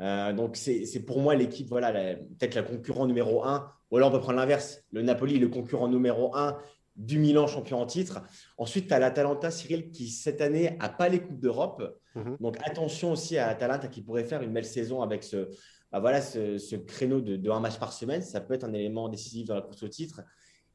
[0.00, 4.12] Euh, donc, c'est pour moi l'équipe, voilà, peut-être la concurrent numéro 1 ou alors on
[4.12, 4.82] peut prendre l'inverse.
[4.92, 6.58] Le Napoli le concurrent numéro un
[6.96, 8.20] du Milan champion en titre.
[8.58, 12.00] Ensuite, tu as l'Atalanta, Cyril, qui cette année n'a pas les Coupes d'Europe.
[12.16, 12.36] Mhm.
[12.40, 15.48] Donc attention aussi à Atalanta qui pourrait faire une belle saison avec ce,
[15.92, 18.22] bah voilà, ce, créneau de, un match par semaine.
[18.22, 20.22] Ça peut être un élément décisif dans la course au titre.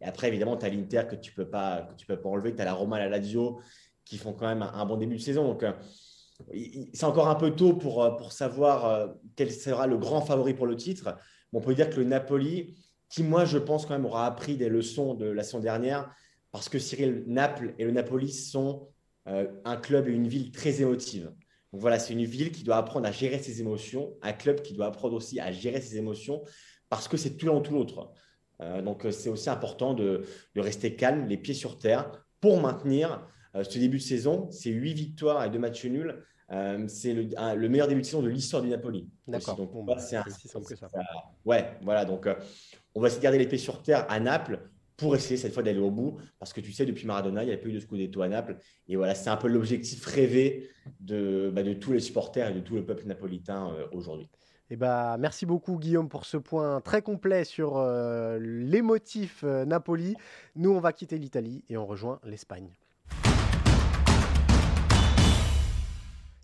[0.01, 2.29] Et après, évidemment, tu as l'Inter que tu ne peux, pas, que tu peux pas
[2.29, 2.55] enlever.
[2.55, 3.59] Tu as la Roma, la Lazio
[4.05, 5.47] qui font quand même un, bon début de saison.
[5.47, 5.71] Donc, euh,
[6.93, 10.53] c'est encore un peu tôt pour, euh, pour savoir euh, quel sera le grand favori
[10.53, 11.15] pour le titre.
[11.53, 12.75] on peut dire que le Napoli,
[13.13, 16.11] qui, moi, je pense quand même aura appris des leçons de la saison dernière,
[16.51, 18.89] parce que Cyril Naples et le Napoli sont
[19.27, 21.25] euh, un club et une ville très émotive.
[21.71, 24.73] Donc voilà, c'est une ville qui doit apprendre à gérer ses émotions, un club qui
[24.73, 26.41] doit apprendre aussi à gérer ses émotions,
[26.89, 28.11] parce que c'est tout l'un ou tout l'autre.
[28.83, 30.23] donc c'est aussi important de,
[30.55, 34.49] rester calme, les pieds sur terre, pour maintenir ce début de saison.
[34.49, 36.23] C'est huit victoires et deux matchs nuls.
[36.87, 39.07] c'est le, meilleur début de saison de l'histoire du Napoli.
[39.27, 39.55] D'accord.
[39.55, 40.87] Donc, bah, c'est aussi simple que ça.
[41.45, 42.05] Ouais, voilà.
[42.05, 42.27] Donc,
[42.95, 44.59] on va de garder pieds sur terre à Naples
[44.97, 46.17] pour essayer cette fois d'aller au bout.
[46.39, 48.57] Parce que tu sais, depuis Maradona, il n'y a pas eu de Scudetto à Naples.
[48.87, 50.69] Et voilà, c'est un peu l'objectif rêvé
[50.99, 54.29] de, bah, tous les supporters et de tout le peuple napolitain euh, aujourd'hui.
[54.69, 59.65] Eh bah, merci beaucoup Guillaume pour ce point très complet sur euh, les motifs euh,
[59.65, 60.15] Napoli.
[60.55, 62.71] Nous, on va quitter l'Italie et on rejoint l'Espagne.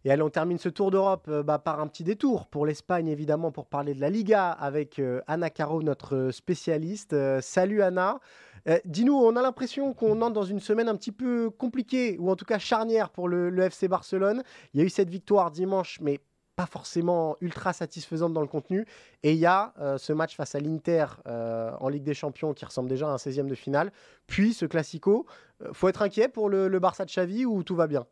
[0.09, 3.51] Et allez, on termine ce tour d'Europe bah, par un petit détour pour l'Espagne, évidemment,
[3.51, 7.15] pour parler de la Liga avec Anna Caro, notre spécialiste.
[7.41, 8.19] salut Anna.
[8.67, 12.31] Euh, dis-nous, on a l'impression qu'on entre dans une semaine un petit peu compliquée, ou
[12.31, 14.41] en tout cas charnière pour le, FC Barcelone.
[14.73, 16.19] Il y a eu cette victoire dimanche, mais
[16.55, 18.87] pas forcément ultra satisfaisante dans le contenu.
[19.21, 22.55] Et il y a euh, ce match face à l'Inter euh, en Ligue des Champions
[22.55, 23.91] qui ressemble déjà à un 16e de finale.
[24.25, 25.27] Puis ce Classico.
[25.71, 28.07] faut être inquiet pour le, Barça de Xavi ou tout va bien?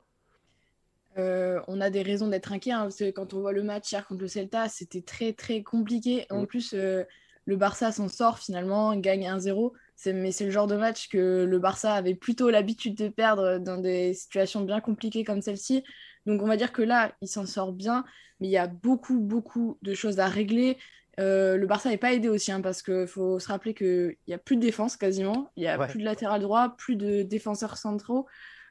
[1.17, 4.05] On a des raisons d'être inquiet hein, parce que quand on voit le match hier
[4.05, 6.25] contre le Celta, c'était très très compliqué.
[6.29, 6.47] En mm.
[6.47, 9.71] plus, le Barça s'en sort finalement, gagne 1-0
[10.05, 13.77] mais c'est le genre de match que le Barça avait plutôt l'habitude de perdre dans
[13.77, 15.83] des situations bien compliquées comme celle-ci.
[16.25, 18.05] Donc on va dire que là, il s'en sort bien,
[18.39, 20.77] mais il y a beaucoup, beaucoup de choses à régler.
[21.19, 24.33] Euh, le Barça n'est pas aidé aussi, hein, parce qu'il faut se rappeler qu'il n'y
[24.35, 27.77] a plus de défense quasiment, il n'y a plus de latéral droit, plus de défenseurs
[27.77, 28.27] centraux.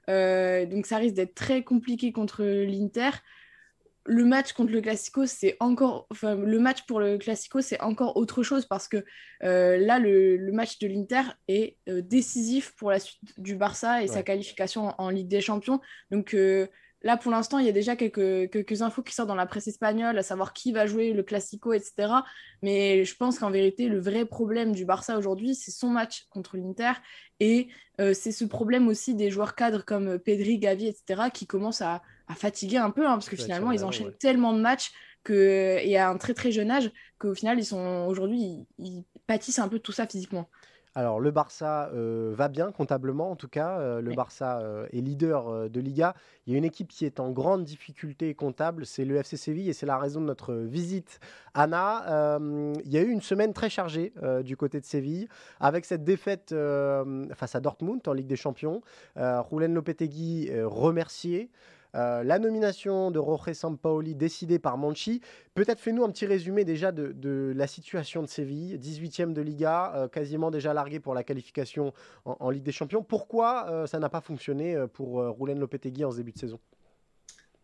[0.08, 3.10] Euh, donc ça risque d'être très compliqué contre l'Inter
[4.06, 8.16] le match contre le Classico, c'est encore, enfin, le match pour le Classico, c'est encore
[8.16, 9.04] autre chose parce que
[9.42, 14.06] euh, là, le, match de l'Inter est euh, décisif pour la suite du Barça et
[14.06, 15.80] sa qualification en, Ligue des Champions.
[16.10, 16.66] Donc euh,
[17.02, 19.68] là, pour l'instant, il y a déjà quelques, quelques infos qui sortent dans la presse
[19.68, 22.08] espagnole, à savoir qui va jouer le Classico, etc.
[22.62, 26.56] Mais je pense qu'en vérité, le vrai problème du Barça aujourd'hui, c'est son match contre
[26.56, 26.92] l'Inter
[27.40, 27.68] et
[27.98, 31.30] c'est ce problème aussi des joueurs cadres comme Pedri, Gavi, etc.
[31.32, 34.60] qui commencent à à fatiguer un peu, hein, parce que finalement, ils enchaînent tellement de
[34.60, 34.92] matchs
[35.22, 39.58] que, et à un très très jeune âge qu'au final, ils sont aujourd'hui, ils, pâtissent
[39.58, 40.48] un peu de tout ça physiquement.
[40.96, 43.78] Alors le Barça euh, va bien comptablement en tout cas.
[43.80, 46.14] Euh, le Barça euh, est leader de Liga.
[46.46, 49.68] Il y a une équipe qui est en grande difficulté comptable, c'est le FC Séville
[49.68, 51.20] et c'est la raison de notre visite.
[51.52, 52.38] Anna,
[52.84, 54.12] il y a eu une semaine très chargée
[54.44, 55.28] du côté de Séville
[55.58, 56.54] avec cette défaite
[57.34, 58.80] face à Dortmund en Ligue des Champions.
[59.16, 61.50] Roulen Lopetegui remercié.
[61.96, 65.22] Euh, la nomination de Jorge Sampaoli décidée par Manchi.
[65.54, 70.08] Peut-être fais-nous un petit résumé déjà de, la situation de Séville, 18e de Liga, euh,
[70.08, 71.94] quasiment déjà largué pour la qualification
[72.24, 73.02] en, Ligue des Champions.
[73.02, 76.60] Pourquoi euh, ça n'a pas fonctionné pour Roulen Lopetegui en ce début de saison?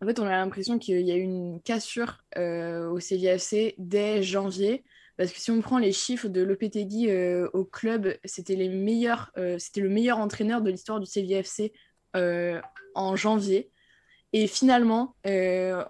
[0.01, 4.23] En fait, on a l'impression qu'il y a eu une cassure au Séville FC dès
[4.23, 4.83] janvier.
[5.19, 7.09] Parce que si on prend les chiffres de Lopetegui
[7.53, 11.73] au club, c'était les meilleurs, c'était le meilleur entraîneur de l'histoire du Séville FC
[12.15, 13.72] en janvier.
[14.35, 15.85] Et finalement, euh,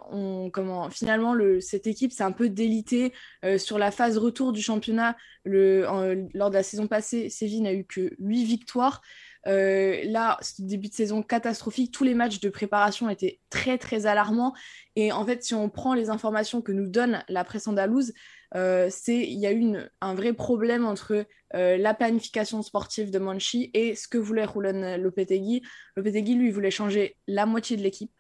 [0.53, 3.13] comment, finalement le, cette équipe s'est un peu délitée
[3.45, 5.17] euh, sur la phase retour du championnat.
[5.45, 9.01] Lors de la saison passée, Séville n'a eu que 8 victoires.
[9.49, 11.93] Euh, là, début de saison catastrophique.
[11.93, 14.55] Tous les matchs de préparation étaient très, très alarmants.
[14.97, 18.13] Et en fait, si on prend les informations que nous donne la presse andalouse,
[18.55, 24.09] il y a eu un vrai problème entre la planification sportive de Manchi et ce
[24.09, 25.63] que voulait Roulen Lopetegui.
[25.97, 28.13] Lopetegui, lui, voulait changer la moitié de l'équipe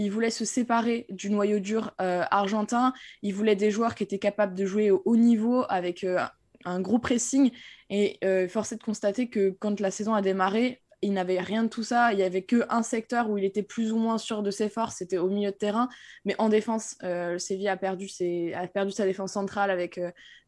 [0.00, 2.94] il voulait se séparer du noyau dur euh, argentin.
[3.20, 6.18] Il voulait des joueurs qui étaient capables de jouer au haut niveau avec euh,
[6.64, 7.50] un gros pressing.
[7.90, 11.64] Et euh, force est de constater que quand la saison a démarré, il n'avait rien
[11.64, 12.14] de tout ça.
[12.14, 14.96] Il n'y avait qu'un secteur où il était plus ou moins sûr de ses forces,
[14.96, 15.90] c'était au milieu de terrain.
[16.24, 18.08] Mais en défense, le Séville a perdu,
[18.54, 20.00] a perdu sa défense centrale avec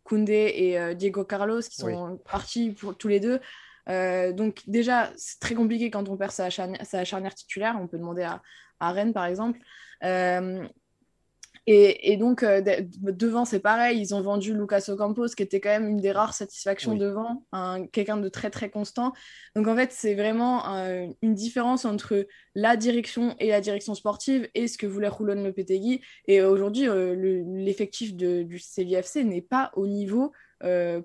[0.03, 3.41] Koundé et Diego Carlos qui sont partis pour tous les deux.
[3.87, 7.79] donc déjà, c'est très compliqué quand on perd sa charnière titulaire.
[7.81, 8.43] On peut demander à,
[8.83, 9.59] à Rennes, par exemple.
[10.05, 10.67] Euh,
[11.69, 12.61] et, donc, euh,
[13.01, 16.35] devant, c'est pareil, ils ont vendu Lucas Ocampos, qui était quand même une des rares
[16.35, 17.47] satisfactions devant,
[17.93, 19.13] quelqu'un de très, très constant.
[19.55, 20.65] Donc, en fait, c'est vraiment
[21.23, 22.27] une différence entre
[22.57, 26.01] la direction et la direction sportive et ce que voulait Roulon Lopetegui.
[26.27, 27.15] Et aujourd'hui, euh,
[27.47, 30.33] l'effectif du CVFC n'est pas au niveau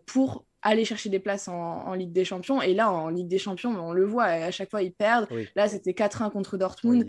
[0.08, 2.62] pour aller chercher des places en, Ligue des Champions.
[2.62, 5.28] Et là, en Ligue des Champions, on le voit, à chaque fois, ils perdent.
[5.56, 7.06] Là, c'était 4-1 contre Dortmund.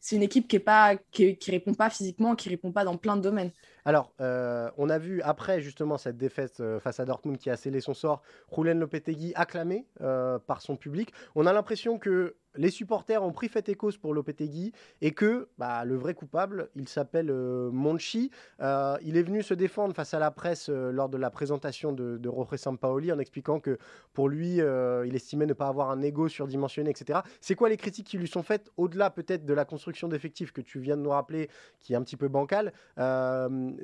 [0.00, 3.22] c'est une, équipe qui pas, qui, répond pas physiquement, qui répond pas dans plein de
[3.22, 3.52] domaines.
[3.86, 7.56] Alors, euh, on a vu après justement cette défaite euh, face à Dortmund qui a
[7.56, 11.12] scellé son sort, Roulen Lopetegui acclamé euh, par son public.
[11.34, 14.72] On a l'impression que les supporters ont pris fait et cause pour Lopetegui
[15.02, 18.30] et que bah, le vrai coupable, il s'appelle Monchi.
[18.60, 22.30] Il est venu se défendre face à la presse lors de la présentation de, de
[22.56, 23.76] Sampaoli en expliquant que
[24.12, 27.22] pour lui, il estimait ne pas avoir un ego surdimensionné, etc.
[27.40, 30.60] C'est quoi les critiques qui lui sont faites au-delà peut-être de la construction d'effectifs que
[30.60, 32.72] tu viens de nous rappeler, qui est un petit peu bancale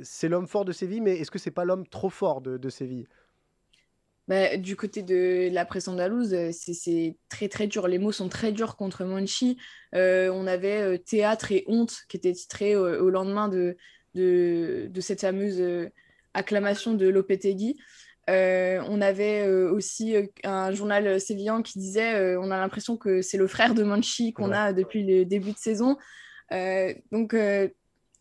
[0.02, 2.68] C'est l'homme fort de Séville, mais est-ce que c'est pas l'homme trop fort de, de
[2.68, 3.06] Séville?
[4.30, 7.88] Bah, du côté de la presse andalouse, euh, c'est très très dur.
[7.88, 9.58] Les mots sont très durs contre Monchi.
[9.96, 13.76] Euh, on avait euh, Théâtre et Honte qui étaient titrés au, lendemain de,
[14.14, 15.60] de, cette fameuse
[16.32, 17.80] acclamation de Lopetegui.
[18.28, 20.14] on avait aussi
[20.44, 24.52] un journal sévillan qui disait on a l'impression que c'est le frère de Monchi qu'on
[24.52, 25.96] a depuis le début de saison.
[27.10, 27.34] donc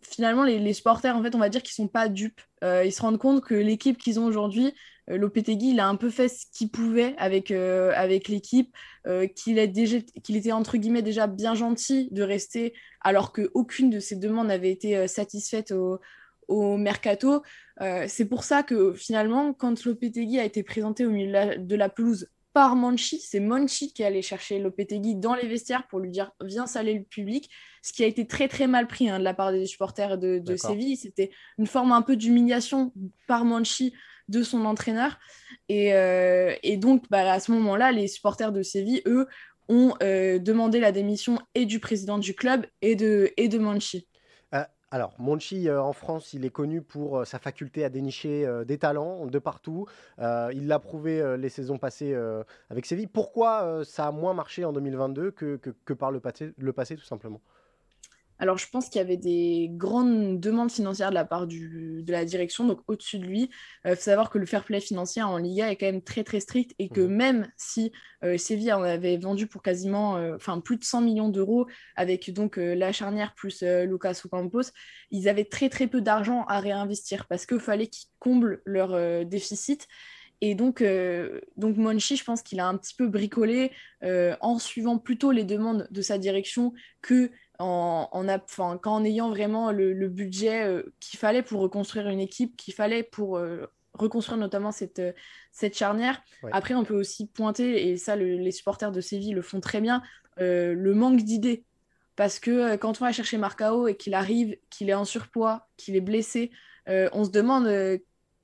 [0.01, 2.41] finalement, les, les, supporters, en fait, on va dire qu'ils sont pas dupes.
[2.61, 4.73] ils se rendent compte que l'équipe qu'ils ont aujourd'hui,
[5.09, 8.75] euh, Lopetegui, il a un peu fait ce qu'il pouvait avec, euh, avec l'équipe,
[9.07, 14.47] euh, qu'il était entre guillemets déjà bien gentil de rester alors qu'aucune de ses demandes
[14.47, 15.99] n'avait été satisfaite au,
[16.47, 17.43] au mercato.
[18.07, 22.29] c'est pour ça que finalement, quand Lopetegui a été présenté au milieu de la, pelouse
[22.53, 26.65] par Monchi, c'est Monchi qui allait chercher Lopetegui dans les vestiaires pour lui dire viens
[26.65, 27.49] saler le public,
[27.83, 30.39] ce qui a été très très mal pris hein, de la part des supporters de,
[30.39, 30.97] de Séville.
[30.97, 32.91] C'était une forme un peu d'humiliation
[33.27, 33.93] par Monchi
[34.29, 35.19] de son entraîneur.
[35.67, 39.27] Et, euh, donc, bah, à ce moment-là, les supporters de Séville, eux,
[39.67, 44.07] ont euh, demandé la démission et du président du club et de, et de Monchi.
[44.91, 49.25] Euh, alors, Monchi, en France, il est connu pour sa faculté à dénicher des talents
[49.27, 49.87] de partout.
[50.19, 52.15] il l'a prouvé les saisons passées
[52.69, 53.07] avec Séville.
[53.07, 57.05] Pourquoi ça a moins marché en 2022 que, que, par le passé, le passé, tout
[57.05, 57.41] simplement?
[58.39, 62.23] Alors, je pense qu'il y avait des grandes demandes financières de la part de la
[62.23, 63.49] direction, donc au-dessus de lui.
[63.83, 66.23] Il euh, faut savoir que le fair play financier en Liga est quand même très
[66.23, 67.13] très strict et que mmh.
[67.13, 67.91] même si
[68.23, 71.67] euh, Séville en avait vendu pour quasiment, euh, plus de 100 millions d'euros
[71.97, 74.71] avec donc la charnière plus Lucas Ocampos,
[75.11, 79.87] ils avaient très très peu d'argent à réinvestir parce qu'il fallait qu'ils comblent leur déficit.
[80.41, 80.83] Et donc,
[81.57, 83.71] donc Monchi, je pense qu'il a un petit peu bricolé
[84.01, 87.29] en suivant plutôt les demandes de sa direction que
[87.59, 92.73] en, en, qu'en ayant vraiment le, budget euh, qu'il fallait pour reconstruire une équipe, qu'il
[92.73, 95.11] fallait pour euh, reconstruire notamment cette, euh,
[95.51, 96.21] cette charnière.
[96.53, 100.01] Après, on peut aussi pointer, et ça, les supporters de Séville le font très bien,
[100.37, 101.65] le manque d'idées.
[102.15, 105.95] Parce que quand on va chercher Marcao et qu'il arrive, qu'il est en surpoids, qu'il
[105.95, 106.51] est blessé,
[106.87, 107.65] on se demande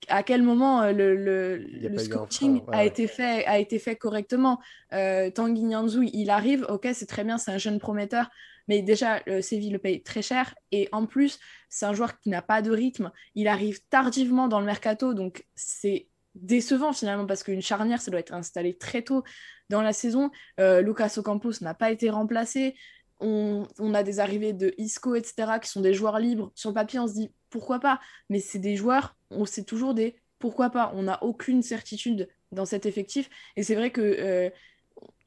[0.07, 4.59] à quel moment le, le, scouting a, été fait, a été fait correctement.
[4.91, 8.29] Tanguy Nyanzou, il arrive, ok, c'est très bien, c'est un jeune prometteur,
[8.67, 10.55] mais déjà, le Séville le paye très cher.
[10.71, 11.39] Et en plus,
[11.69, 13.11] c'est un joueur qui n'a pas de rythme.
[13.35, 15.13] Il arrive tardivement dans le mercato.
[15.13, 19.23] Donc, c'est décevant finalement parce qu'une charnière, ça doit être installé très tôt
[19.69, 20.31] dans la saison.
[20.59, 22.75] Euh, Lucas Ocampos n'a pas été remplacé.
[23.19, 26.51] On, a des arrivées de Isco, etc., qui sont des joueurs libres.
[26.53, 27.99] Sur le papier, on se dit pourquoi pas?
[28.29, 30.91] Mais c'est des joueurs, on sait toujours des pourquoi pas?
[30.95, 33.29] On n'a aucune certitude dans cet effectif.
[33.55, 34.49] Et c'est vrai que euh,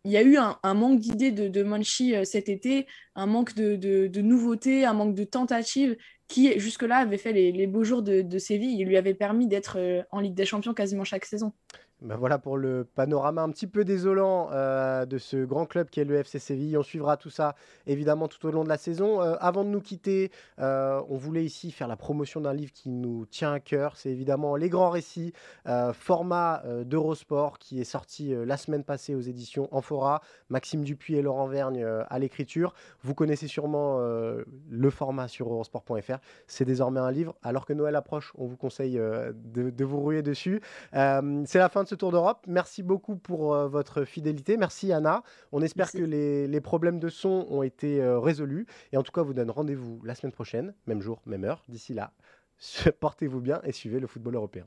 [0.05, 3.55] il y a eu un, manque d'idées de, de Monchi euh, cet été, un manque
[3.55, 5.97] de, nouveautés, un manque de tentatives
[6.29, 10.03] qui, jusque-là, avait fait les, beaux jours de, Séville et lui avait permis d'être euh,
[10.11, 11.53] en Ligue des Champions quasiment chaque saison.
[12.01, 15.99] Ben voilà pour le panorama un petit peu désolant euh, de ce grand club qui
[15.99, 16.79] est le FC Séville.
[16.79, 17.57] On suivra tout ça
[17.89, 19.21] évidemment tout au long de la saison.
[19.21, 20.31] Euh, avant de nous quitter,
[20.61, 23.97] euh, on voulait ici faire la promotion d'un livre qui nous tient à cœur.
[23.97, 25.33] C'est évidemment Les Grands Récits,
[25.93, 30.23] format d'Eurosport qui est sorti la semaine passée aux éditions Amphora.
[30.51, 32.75] Maxime Dupuis et Laurent Vergne à l'écriture.
[33.03, 36.19] Vous connaissez sûrement le format sur eurosport.fr.
[36.47, 37.35] C'est désormais un livre.
[37.43, 40.61] Alors que Noël approche, on vous conseille de, vous rouiller dessus.
[40.93, 42.45] C'est la fin ce Tour d'Europe.
[42.47, 44.57] Merci beaucoup pour euh, votre fidélité.
[44.57, 45.23] Merci Anna.
[45.53, 48.67] On espère que les, problèmes de son ont été euh, résolus.
[48.93, 51.65] Et en tout cas, vous donne rendez-vous la semaine prochaine, même jour, même heure.
[51.69, 52.13] D'ici là,
[53.01, 54.67] portez-vous bien et suivez le football européen.